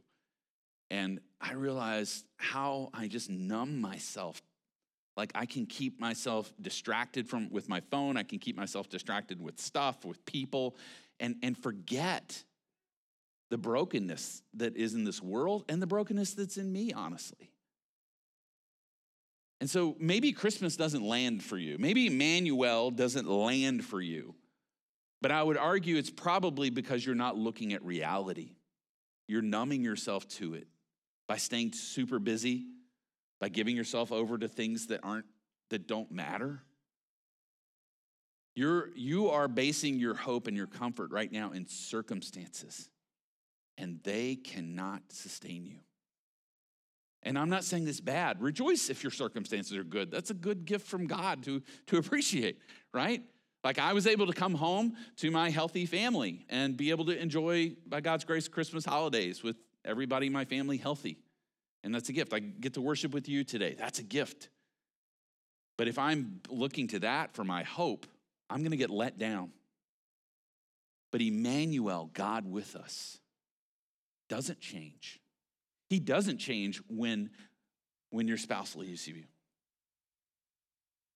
And 0.90 1.20
I 1.40 1.54
realized 1.54 2.24
how 2.36 2.90
I 2.94 3.08
just 3.08 3.28
numb 3.28 3.80
myself. 3.80 4.40
Like 5.16 5.32
I 5.34 5.46
can 5.46 5.66
keep 5.66 5.98
myself 5.98 6.52
distracted 6.60 7.28
from 7.28 7.50
with 7.50 7.68
my 7.68 7.80
phone, 7.90 8.16
I 8.16 8.22
can 8.22 8.38
keep 8.38 8.56
myself 8.56 8.88
distracted 8.88 9.40
with 9.40 9.60
stuff, 9.60 10.04
with 10.04 10.24
people, 10.26 10.76
and, 11.18 11.36
and 11.42 11.56
forget 11.56 12.42
the 13.50 13.58
brokenness 13.58 14.42
that 14.54 14.76
is 14.76 14.94
in 14.94 15.04
this 15.04 15.22
world 15.22 15.64
and 15.68 15.80
the 15.80 15.86
brokenness 15.86 16.34
that's 16.34 16.56
in 16.56 16.72
me, 16.72 16.92
honestly. 16.92 17.50
And 19.61 19.71
so 19.71 19.97
maybe 19.99 20.33
Christmas 20.33 20.77
doesn't 20.77 21.03
land 21.03 21.42
for 21.42 21.57
you. 21.57 21.77
Maybe 21.79 22.07
Emmanuel 22.07 22.90
doesn't 22.90 23.29
land 23.29 23.85
for 23.85 24.01
you. 24.01 24.35
But 25.23 25.31
I 25.31 25.42
would 25.42 25.57
argue 25.57 25.97
it's 25.97 26.11
probably 26.11 26.71
because 26.71 27.05
you're 27.05 27.14
not 27.14 27.37
looking 27.37 27.73
at 27.73 27.83
reality. 27.83 28.57
You're 29.29 29.42
numbing 29.42 29.83
yourself 29.83 30.29
to 30.29 30.55
it 30.55 30.69
by 31.27 31.38
staying 31.38 31.73
super 31.73 32.19
busy, 32.19 32.66
by 33.40 33.49
giving 33.49 33.77
yourself 33.77 34.12
over 34.12 34.37
to 34.38 34.47
things 34.47 34.88
that 34.88 35.01
aren't 35.03 35.27
that 35.71 35.88
don't 35.88 36.12
matter. 36.12 36.62
You're 38.55 38.90
you 38.95 39.31
are 39.31 39.49
basing 39.49 39.99
your 39.99 40.14
hope 40.14 40.47
and 40.47 40.57
your 40.57 40.66
comfort 40.66 41.11
right 41.11 41.33
now 41.33 41.53
in 41.53 41.66
circumstances 41.66 42.88
and 43.79 44.01
they 44.03 44.37
cannot 44.37 45.03
sustain 45.11 45.66
you. 45.66 45.79
And 47.26 47.36
I'm 47.36 47.50
not 47.50 47.64
saying 47.64 47.84
this 47.84 48.00
bad. 48.00 48.40
Rejoice 48.40 48.88
if 48.88 49.02
your 49.02 49.10
circumstances 49.10 49.76
are 49.76 49.82
good. 49.82 50.12
That's 50.12 50.30
a 50.30 50.34
good 50.34 50.64
gift 50.64 50.86
from 50.86 51.08
God 51.08 51.42
to, 51.42 51.60
to 51.88 51.98
appreciate, 51.98 52.60
right? 52.94 53.20
Like 53.64 53.80
I 53.80 53.94
was 53.94 54.06
able 54.06 54.28
to 54.28 54.32
come 54.32 54.54
home 54.54 54.94
to 55.16 55.32
my 55.32 55.50
healthy 55.50 55.86
family 55.86 56.46
and 56.48 56.76
be 56.76 56.90
able 56.90 57.04
to 57.06 57.20
enjoy, 57.20 57.72
by 57.84 58.00
God's 58.00 58.22
grace, 58.24 58.46
Christmas 58.46 58.84
holidays 58.84 59.42
with 59.42 59.56
everybody 59.84 60.28
in 60.28 60.32
my 60.32 60.44
family 60.44 60.76
healthy. 60.76 61.18
And 61.82 61.92
that's 61.92 62.08
a 62.08 62.12
gift. 62.12 62.32
I 62.32 62.38
get 62.38 62.74
to 62.74 62.80
worship 62.80 63.12
with 63.12 63.28
you 63.28 63.42
today. 63.42 63.74
That's 63.76 63.98
a 63.98 64.04
gift. 64.04 64.48
But 65.76 65.88
if 65.88 65.98
I'm 65.98 66.40
looking 66.48 66.86
to 66.88 67.00
that 67.00 67.34
for 67.34 67.42
my 67.42 67.64
hope, 67.64 68.06
I'm 68.48 68.60
going 68.60 68.70
to 68.70 68.76
get 68.76 68.88
let 68.88 69.18
down. 69.18 69.50
But 71.10 71.22
Emmanuel, 71.22 72.08
God 72.14 72.48
with 72.48 72.76
us, 72.76 73.18
doesn't 74.28 74.60
change. 74.60 75.20
He 75.88 76.01
doesn't 76.01 76.38
change 76.38 76.83
when, 76.88 77.31
when 78.11 78.27
your 78.29 78.38
spouse 78.38 78.75
leaves 78.77 79.07
you. 79.07 79.25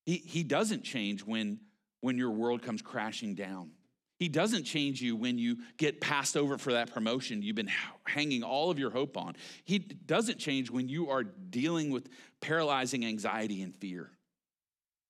He, 0.07 0.17
he 0.17 0.43
doesn't 0.43 0.83
change 0.83 1.25
when 1.25 1.61
when 2.01 2.17
your 2.17 2.31
world 2.31 2.63
comes 2.63 2.83
crashing 2.83 3.35
down. 3.35 3.71
He 4.19 4.29
doesn't 4.29 4.65
change 4.65 5.01
you 5.01 5.17
when 5.17 5.39
you 5.39 5.59
get 5.79 6.01
passed 6.01 6.37
over 6.37 6.59
for 6.59 6.73
that 6.73 6.93
promotion 6.93 7.43
you've 7.43 7.57
been 7.57 7.71
hanging 8.05 8.43
all 8.43 8.71
of 8.71 8.79
your 8.79 8.91
hope 8.91 9.17
on. 9.17 9.35
He 9.65 9.79
doesn't 9.79 10.39
change 10.39 10.71
when 10.71 10.89
you 10.89 11.09
are 11.11 11.25
dealing 11.25 11.91
with 11.91 12.09
paralyzing 12.41 13.05
anxiety 13.05 13.63
and 13.63 13.75
fear. 13.75 14.11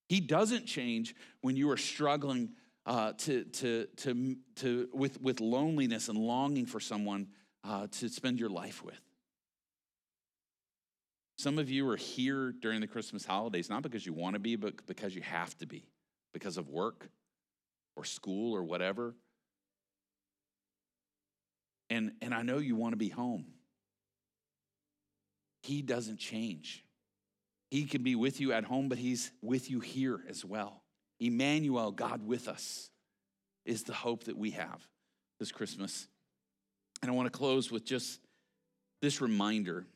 He 0.09 0.21
doesn't 0.21 0.67
change 0.67 1.15
when 1.41 1.57
you 1.57 1.71
are 1.71 1.77
struggling 1.77 2.51
uh, 2.87 3.13
to, 3.19 3.45
to, 3.45 3.87
to, 3.97 4.37
to, 4.57 4.89
with, 4.93 5.21
with 5.21 5.41
loneliness 5.41 6.09
and 6.09 6.19
longing 6.19 6.67
for 6.67 6.79
someone 6.79 7.29
uh, 7.65 7.89
to 7.99 8.09
spend 8.09 8.39
your 8.39 8.49
life 8.49 8.85
with. 8.85 9.01
Some 11.41 11.59
of 11.59 11.71
you 11.71 11.89
are 11.89 11.97
here 11.97 12.53
during 12.53 12.83
the 12.83 12.87
Christmas 12.87 13.25
holidays, 13.25 13.71
not 13.71 13.83
because 13.83 14.05
you 14.05 14.13
want 14.13 14.35
to 14.35 14.39
be, 14.39 14.57
but 14.57 14.87
because 14.87 15.15
you 15.15 15.23
have 15.23 15.57
to 15.57 15.67
be 15.67 15.87
because 16.35 16.59
of 16.59 16.69
work 16.69 17.09
or 17.97 18.05
school 18.05 18.55
or 18.55 18.63
whatever. 18.63 19.15
And, 21.89 22.13
and 22.21 22.35
I 22.35 22.43
know 22.43 22.59
you 22.59 22.77
want 22.77 22.93
to 22.93 22.99
be 22.99 23.09
home. 23.09 23.47
He 25.63 25.81
doesn't 25.81 26.19
change. 26.19 26.85
He 27.71 27.87
can 27.87 28.03
be 28.03 28.15
with 28.15 28.39
you 28.39 28.53
at 28.53 28.65
home, 28.65 28.91
but 28.91 28.99
He's 28.99 29.33
with 29.41 29.71
you 29.71 29.81
here 29.81 30.21
as 30.29 30.45
well. 30.45 30.83
Emmanuel, 31.21 31.91
God 31.91 32.21
with 32.23 32.49
us, 32.49 32.91
is 33.65 33.85
the 33.85 33.95
hope 33.95 34.25
that 34.25 34.37
we 34.37 34.51
have 34.51 34.87
this 35.39 35.53
Christmas. 35.53 36.07
And 37.01 37.11
I 37.11 37.15
want 37.15 37.33
to 37.33 37.39
close 37.39 37.71
with 37.71 37.87
just 37.87 38.21
this 39.01 39.23
reminder 39.23 39.87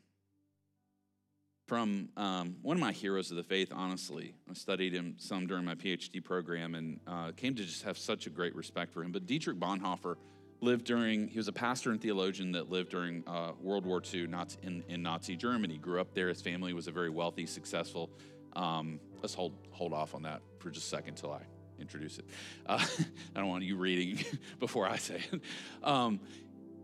from 1.66 2.08
um, 2.16 2.56
one 2.62 2.76
of 2.76 2.80
my 2.80 2.92
heroes 2.92 3.30
of 3.30 3.36
the 3.36 3.42
faith, 3.42 3.72
honestly. 3.74 4.34
I 4.50 4.54
studied 4.54 4.92
him 4.92 5.14
some 5.18 5.46
during 5.46 5.64
my 5.64 5.74
PhD 5.74 6.22
program 6.22 6.74
and 6.74 7.00
uh, 7.06 7.32
came 7.32 7.54
to 7.54 7.64
just 7.64 7.82
have 7.84 7.96
such 7.96 8.26
a 8.26 8.30
great 8.30 8.54
respect 8.54 8.92
for 8.92 9.02
him. 9.02 9.12
But 9.12 9.26
Dietrich 9.26 9.58
Bonhoeffer 9.58 10.16
lived 10.60 10.84
during, 10.84 11.28
he 11.28 11.38
was 11.38 11.48
a 11.48 11.52
pastor 11.52 11.90
and 11.90 12.00
theologian 12.00 12.52
that 12.52 12.70
lived 12.70 12.90
during 12.90 13.24
uh, 13.26 13.52
World 13.60 13.86
War 13.86 14.02
II 14.12 14.26
Nazi, 14.26 14.58
in, 14.62 14.84
in 14.88 15.02
Nazi 15.02 15.36
Germany. 15.36 15.78
Grew 15.78 16.00
up 16.00 16.14
there. 16.14 16.28
His 16.28 16.42
family 16.42 16.74
was 16.74 16.86
a 16.86 16.92
very 16.92 17.10
wealthy, 17.10 17.46
successful. 17.46 18.10
Um, 18.54 19.00
let's 19.22 19.34
hold, 19.34 19.54
hold 19.70 19.92
off 19.92 20.14
on 20.14 20.22
that 20.22 20.42
for 20.58 20.70
just 20.70 20.86
a 20.86 20.88
second 20.90 21.16
till 21.16 21.32
I 21.32 21.42
introduce 21.80 22.18
it. 22.18 22.26
Uh, 22.66 22.84
I 23.36 23.40
don't 23.40 23.48
want 23.48 23.64
you 23.64 23.76
reading 23.76 24.24
before 24.60 24.86
I 24.86 24.96
say 24.96 25.22
it. 25.32 25.40
Um, 25.82 26.20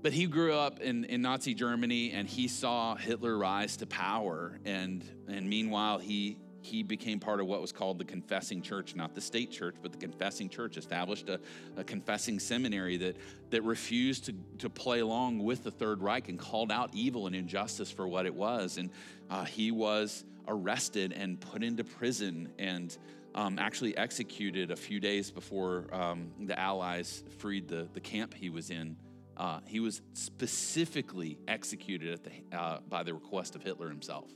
but 0.02 0.12
he 0.12 0.26
grew 0.26 0.54
up 0.54 0.80
in, 0.80 1.04
in 1.04 1.22
Nazi 1.22 1.54
Germany 1.54 2.12
and 2.12 2.28
he 2.28 2.48
saw 2.48 2.94
Hitler 2.94 3.36
rise 3.36 3.76
to 3.78 3.86
power. 3.86 4.58
And, 4.64 5.04
and 5.28 5.48
meanwhile, 5.48 5.98
he 5.98 6.38
he 6.62 6.82
became 6.82 7.18
part 7.18 7.40
of 7.40 7.46
what 7.46 7.60
was 7.60 7.72
called 7.72 7.98
the 7.98 8.04
confessing 8.04 8.62
church, 8.62 8.94
not 8.94 9.14
the 9.14 9.20
state 9.20 9.50
church, 9.50 9.76
but 9.82 9.92
the 9.92 9.98
confessing 9.98 10.48
church, 10.48 10.76
established 10.76 11.28
a, 11.28 11.40
a, 11.76 11.84
confessing 11.84 12.38
seminary 12.38 12.96
that, 12.98 13.16
that 13.50 13.62
refused 13.62 14.26
to, 14.26 14.34
to 14.58 14.68
play 14.68 15.00
along 15.00 15.38
with 15.42 15.64
the 15.64 15.70
Third 15.70 16.02
Reich 16.02 16.28
and 16.28 16.38
called 16.38 16.70
out 16.70 16.90
evil 16.92 17.26
and 17.26 17.34
injustice 17.34 17.90
for 17.90 18.06
what 18.06 18.26
it 18.26 18.34
was. 18.34 18.76
And 18.76 18.90
uh, 19.30 19.44
he 19.44 19.70
was 19.70 20.24
arrested 20.46 21.12
and 21.12 21.40
put 21.40 21.62
into 21.62 21.84
prison 21.84 22.52
and 22.58 22.96
um, 23.34 23.58
actually 23.58 23.96
executed 23.96 24.70
a 24.70 24.76
few 24.76 25.00
days 25.00 25.30
before 25.30 25.86
um, 25.92 26.30
the 26.40 26.58
Allies 26.58 27.22
freed 27.38 27.68
the, 27.68 27.88
the 27.94 28.00
camp 28.00 28.34
he 28.34 28.50
was 28.50 28.70
in. 28.70 28.96
Uh, 29.36 29.60
he 29.66 29.80
was 29.80 30.02
specifically 30.12 31.38
executed 31.48 32.20
the, 32.24 32.56
uh, 32.56 32.80
by 32.88 33.02
the 33.02 33.14
request 33.14 33.56
of 33.56 33.62
Hitler 33.62 33.88
himself. 33.88 34.30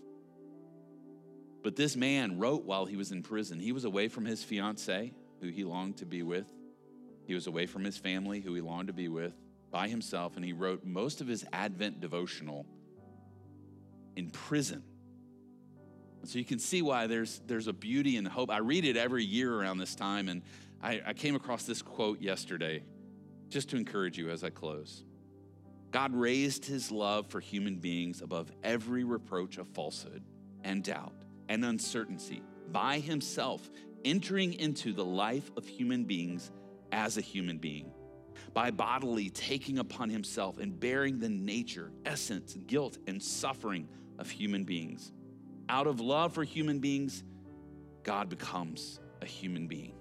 But 1.62 1.76
this 1.76 1.96
man 1.96 2.38
wrote 2.38 2.64
while 2.64 2.84
he 2.84 2.96
was 2.96 3.10
in 3.10 3.22
prison. 3.22 3.58
He 3.58 3.72
was 3.72 3.84
away 3.84 4.08
from 4.08 4.24
his 4.24 4.44
fiancee, 4.44 5.14
who 5.40 5.48
he 5.48 5.64
longed 5.64 5.98
to 5.98 6.06
be 6.06 6.22
with. 6.22 6.46
He 7.26 7.34
was 7.34 7.46
away 7.46 7.66
from 7.66 7.84
his 7.84 7.96
family, 7.96 8.40
who 8.40 8.54
he 8.54 8.60
longed 8.60 8.88
to 8.88 8.92
be 8.92 9.08
with, 9.08 9.34
by 9.70 9.88
himself, 9.88 10.36
and 10.36 10.44
he 10.44 10.52
wrote 10.52 10.84
most 10.84 11.20
of 11.20 11.26
his 11.26 11.44
Advent 11.52 12.00
devotional 12.00 12.66
in 14.14 14.30
prison. 14.30 14.82
So 16.24 16.38
you 16.38 16.44
can 16.44 16.58
see 16.58 16.80
why 16.80 17.06
there's, 17.06 17.42
there's 17.46 17.66
a 17.66 17.72
beauty 17.72 18.16
and 18.16 18.26
hope. 18.26 18.50
I 18.50 18.58
read 18.58 18.84
it 18.84 18.96
every 18.96 19.24
year 19.24 19.54
around 19.54 19.78
this 19.78 19.94
time, 19.94 20.28
and 20.28 20.42
I, 20.82 21.02
I 21.06 21.12
came 21.12 21.34
across 21.34 21.64
this 21.64 21.82
quote 21.82 22.20
yesterday 22.20 22.82
just 23.54 23.68
to 23.68 23.76
encourage 23.76 24.18
you 24.18 24.30
as 24.30 24.42
I 24.42 24.50
close. 24.50 25.04
God 25.92 26.12
raised 26.12 26.64
his 26.64 26.90
love 26.90 27.28
for 27.28 27.38
human 27.38 27.76
beings 27.76 28.20
above 28.20 28.50
every 28.64 29.04
reproach 29.04 29.58
of 29.58 29.68
falsehood 29.68 30.24
and 30.64 30.82
doubt 30.82 31.14
and 31.48 31.64
uncertainty 31.64 32.42
by 32.72 32.98
himself, 32.98 33.70
entering 34.04 34.54
into 34.54 34.92
the 34.92 35.04
life 35.04 35.52
of 35.56 35.68
human 35.68 36.02
beings 36.02 36.50
as 36.90 37.16
a 37.16 37.20
human 37.20 37.58
being, 37.58 37.92
by 38.54 38.72
bodily 38.72 39.30
taking 39.30 39.78
upon 39.78 40.10
himself 40.10 40.58
and 40.58 40.80
bearing 40.80 41.20
the 41.20 41.28
nature, 41.28 41.92
essence, 42.04 42.58
guilt, 42.66 42.98
and 43.06 43.22
suffering 43.22 43.86
of 44.18 44.28
human 44.28 44.64
beings. 44.64 45.12
Out 45.68 45.86
of 45.86 46.00
love 46.00 46.32
for 46.32 46.42
human 46.42 46.80
beings, 46.80 47.22
God 48.02 48.28
becomes 48.28 48.98
a 49.22 49.26
human 49.26 49.68
being. 49.68 49.94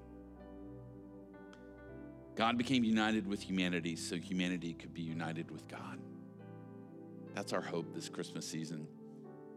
God 2.35 2.57
became 2.57 2.83
united 2.83 3.27
with 3.27 3.41
humanity 3.41 3.95
so 3.95 4.15
humanity 4.15 4.73
could 4.73 4.93
be 4.93 5.01
united 5.01 5.51
with 5.51 5.67
God. 5.67 5.99
That's 7.35 7.53
our 7.53 7.61
hope 7.61 7.93
this 7.93 8.09
Christmas 8.09 8.47
season. 8.47 8.87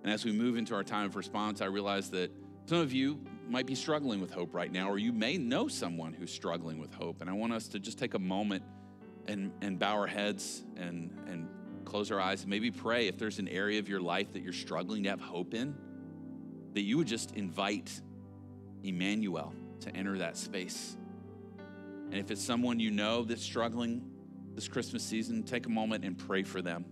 And 0.02 0.12
as 0.12 0.24
we 0.24 0.32
move 0.32 0.56
into 0.56 0.74
our 0.74 0.84
time 0.84 1.06
of 1.06 1.16
response, 1.16 1.60
I 1.60 1.66
realize 1.66 2.10
that 2.10 2.30
some 2.66 2.78
of 2.78 2.92
you 2.92 3.20
might 3.48 3.66
be 3.66 3.74
struggling 3.74 4.20
with 4.20 4.30
hope 4.30 4.54
right 4.54 4.70
now, 4.70 4.90
or 4.90 4.98
you 4.98 5.12
may 5.12 5.38
know 5.38 5.68
someone 5.68 6.12
who's 6.12 6.32
struggling 6.32 6.78
with 6.78 6.92
hope. 6.92 7.20
And 7.20 7.30
I 7.30 7.32
want 7.32 7.52
us 7.52 7.68
to 7.68 7.78
just 7.78 7.98
take 7.98 8.14
a 8.14 8.18
moment 8.18 8.62
and, 9.26 9.52
and 9.60 9.78
bow 9.78 9.94
our 9.94 10.06
heads 10.06 10.64
and, 10.76 11.10
and 11.26 11.48
close 11.84 12.10
our 12.10 12.20
eyes 12.20 12.42
and 12.42 12.50
maybe 12.50 12.70
pray 12.70 13.08
if 13.08 13.18
there's 13.18 13.38
an 13.38 13.48
area 13.48 13.78
of 13.78 13.88
your 13.88 14.00
life 14.00 14.32
that 14.32 14.42
you're 14.42 14.52
struggling 14.52 15.04
to 15.04 15.10
have 15.10 15.20
hope 15.20 15.54
in, 15.54 15.74
that 16.74 16.82
you 16.82 16.98
would 16.98 17.06
just 17.06 17.32
invite 17.32 18.00
Immanuel 18.82 19.54
to 19.80 19.94
enter 19.96 20.18
that 20.18 20.36
space. 20.36 20.96
And 22.10 22.14
if 22.14 22.30
it's 22.30 22.42
someone 22.42 22.80
you 22.80 22.90
know 22.90 23.24
that's 23.24 23.42
struggling 23.42 24.02
this 24.54 24.68
Christmas 24.68 25.02
season, 25.02 25.42
take 25.42 25.66
a 25.66 25.70
moment 25.70 26.04
and 26.04 26.16
pray 26.16 26.42
for 26.42 26.62
them. 26.62 26.84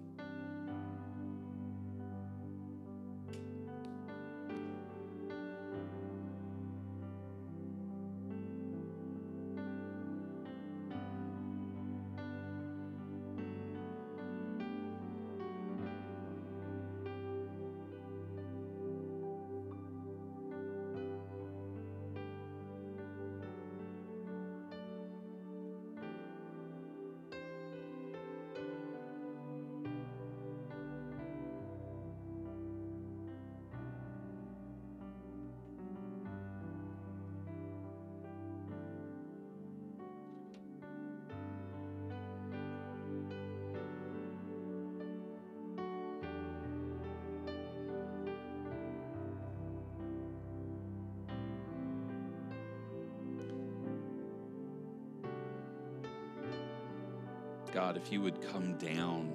God, 57.94 58.02
if 58.02 58.12
you 58.12 58.20
would 58.22 58.40
come 58.40 58.76
down 58.76 59.32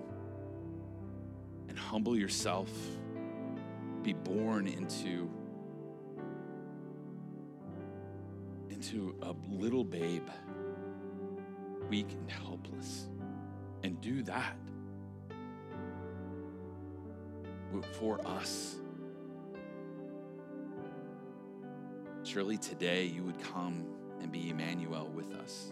and 1.68 1.78
humble 1.78 2.18
yourself, 2.18 2.70
be 4.04 4.14
born 4.14 4.68
into, 4.68 5.30
into 8.70 9.16
a 9.22 9.34
little 9.50 9.84
babe, 9.84 10.28
weak 11.90 12.12
and 12.12 12.30
helpless, 12.32 13.08
and 13.84 14.00
do 14.02 14.24
that 14.24 14.58
for 17.94 18.20
us. 18.26 18.76
Surely 22.24 22.58
today 22.58 23.06
you 23.06 23.24
would 23.24 23.40
come 23.40 23.86
and 24.22 24.32
be 24.32 24.50
Immanuel 24.50 25.08
with 25.08 25.32
us 25.34 25.72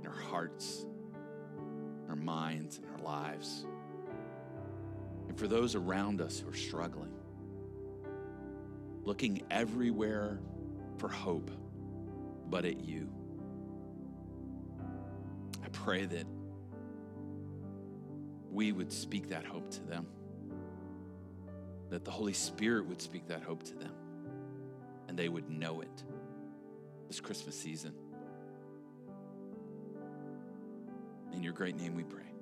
in 0.00 0.06
our 0.06 0.14
hearts 0.14 0.86
minds 2.20 2.78
and 2.78 2.86
our 2.92 3.04
lives. 3.04 3.66
And 5.28 5.38
for 5.38 5.48
those 5.48 5.74
around 5.74 6.20
us 6.20 6.38
who 6.38 6.50
are 6.50 6.54
struggling, 6.54 7.12
looking 9.04 9.42
everywhere 9.50 10.38
for 10.98 11.08
hope 11.08 11.50
but 12.48 12.64
at 12.64 12.80
you. 12.80 13.08
I 15.64 15.68
pray 15.68 16.04
that 16.04 16.26
we 18.50 18.72
would 18.72 18.92
speak 18.92 19.28
that 19.28 19.44
hope 19.44 19.70
to 19.70 19.82
them, 19.84 20.06
that 21.90 22.04
the 22.04 22.10
Holy 22.10 22.32
Spirit 22.32 22.86
would 22.86 23.00
speak 23.00 23.28
that 23.28 23.42
hope 23.42 23.62
to 23.62 23.74
them, 23.74 23.92
and 25.08 25.16
they 25.16 25.28
would 25.28 25.48
know 25.48 25.80
it 25.80 26.02
this 27.06 27.20
Christmas 27.20 27.56
season. 27.56 27.94
In 31.40 31.44
your 31.44 31.54
great 31.54 31.74
name 31.80 31.94
we 31.96 32.02
pray. 32.02 32.39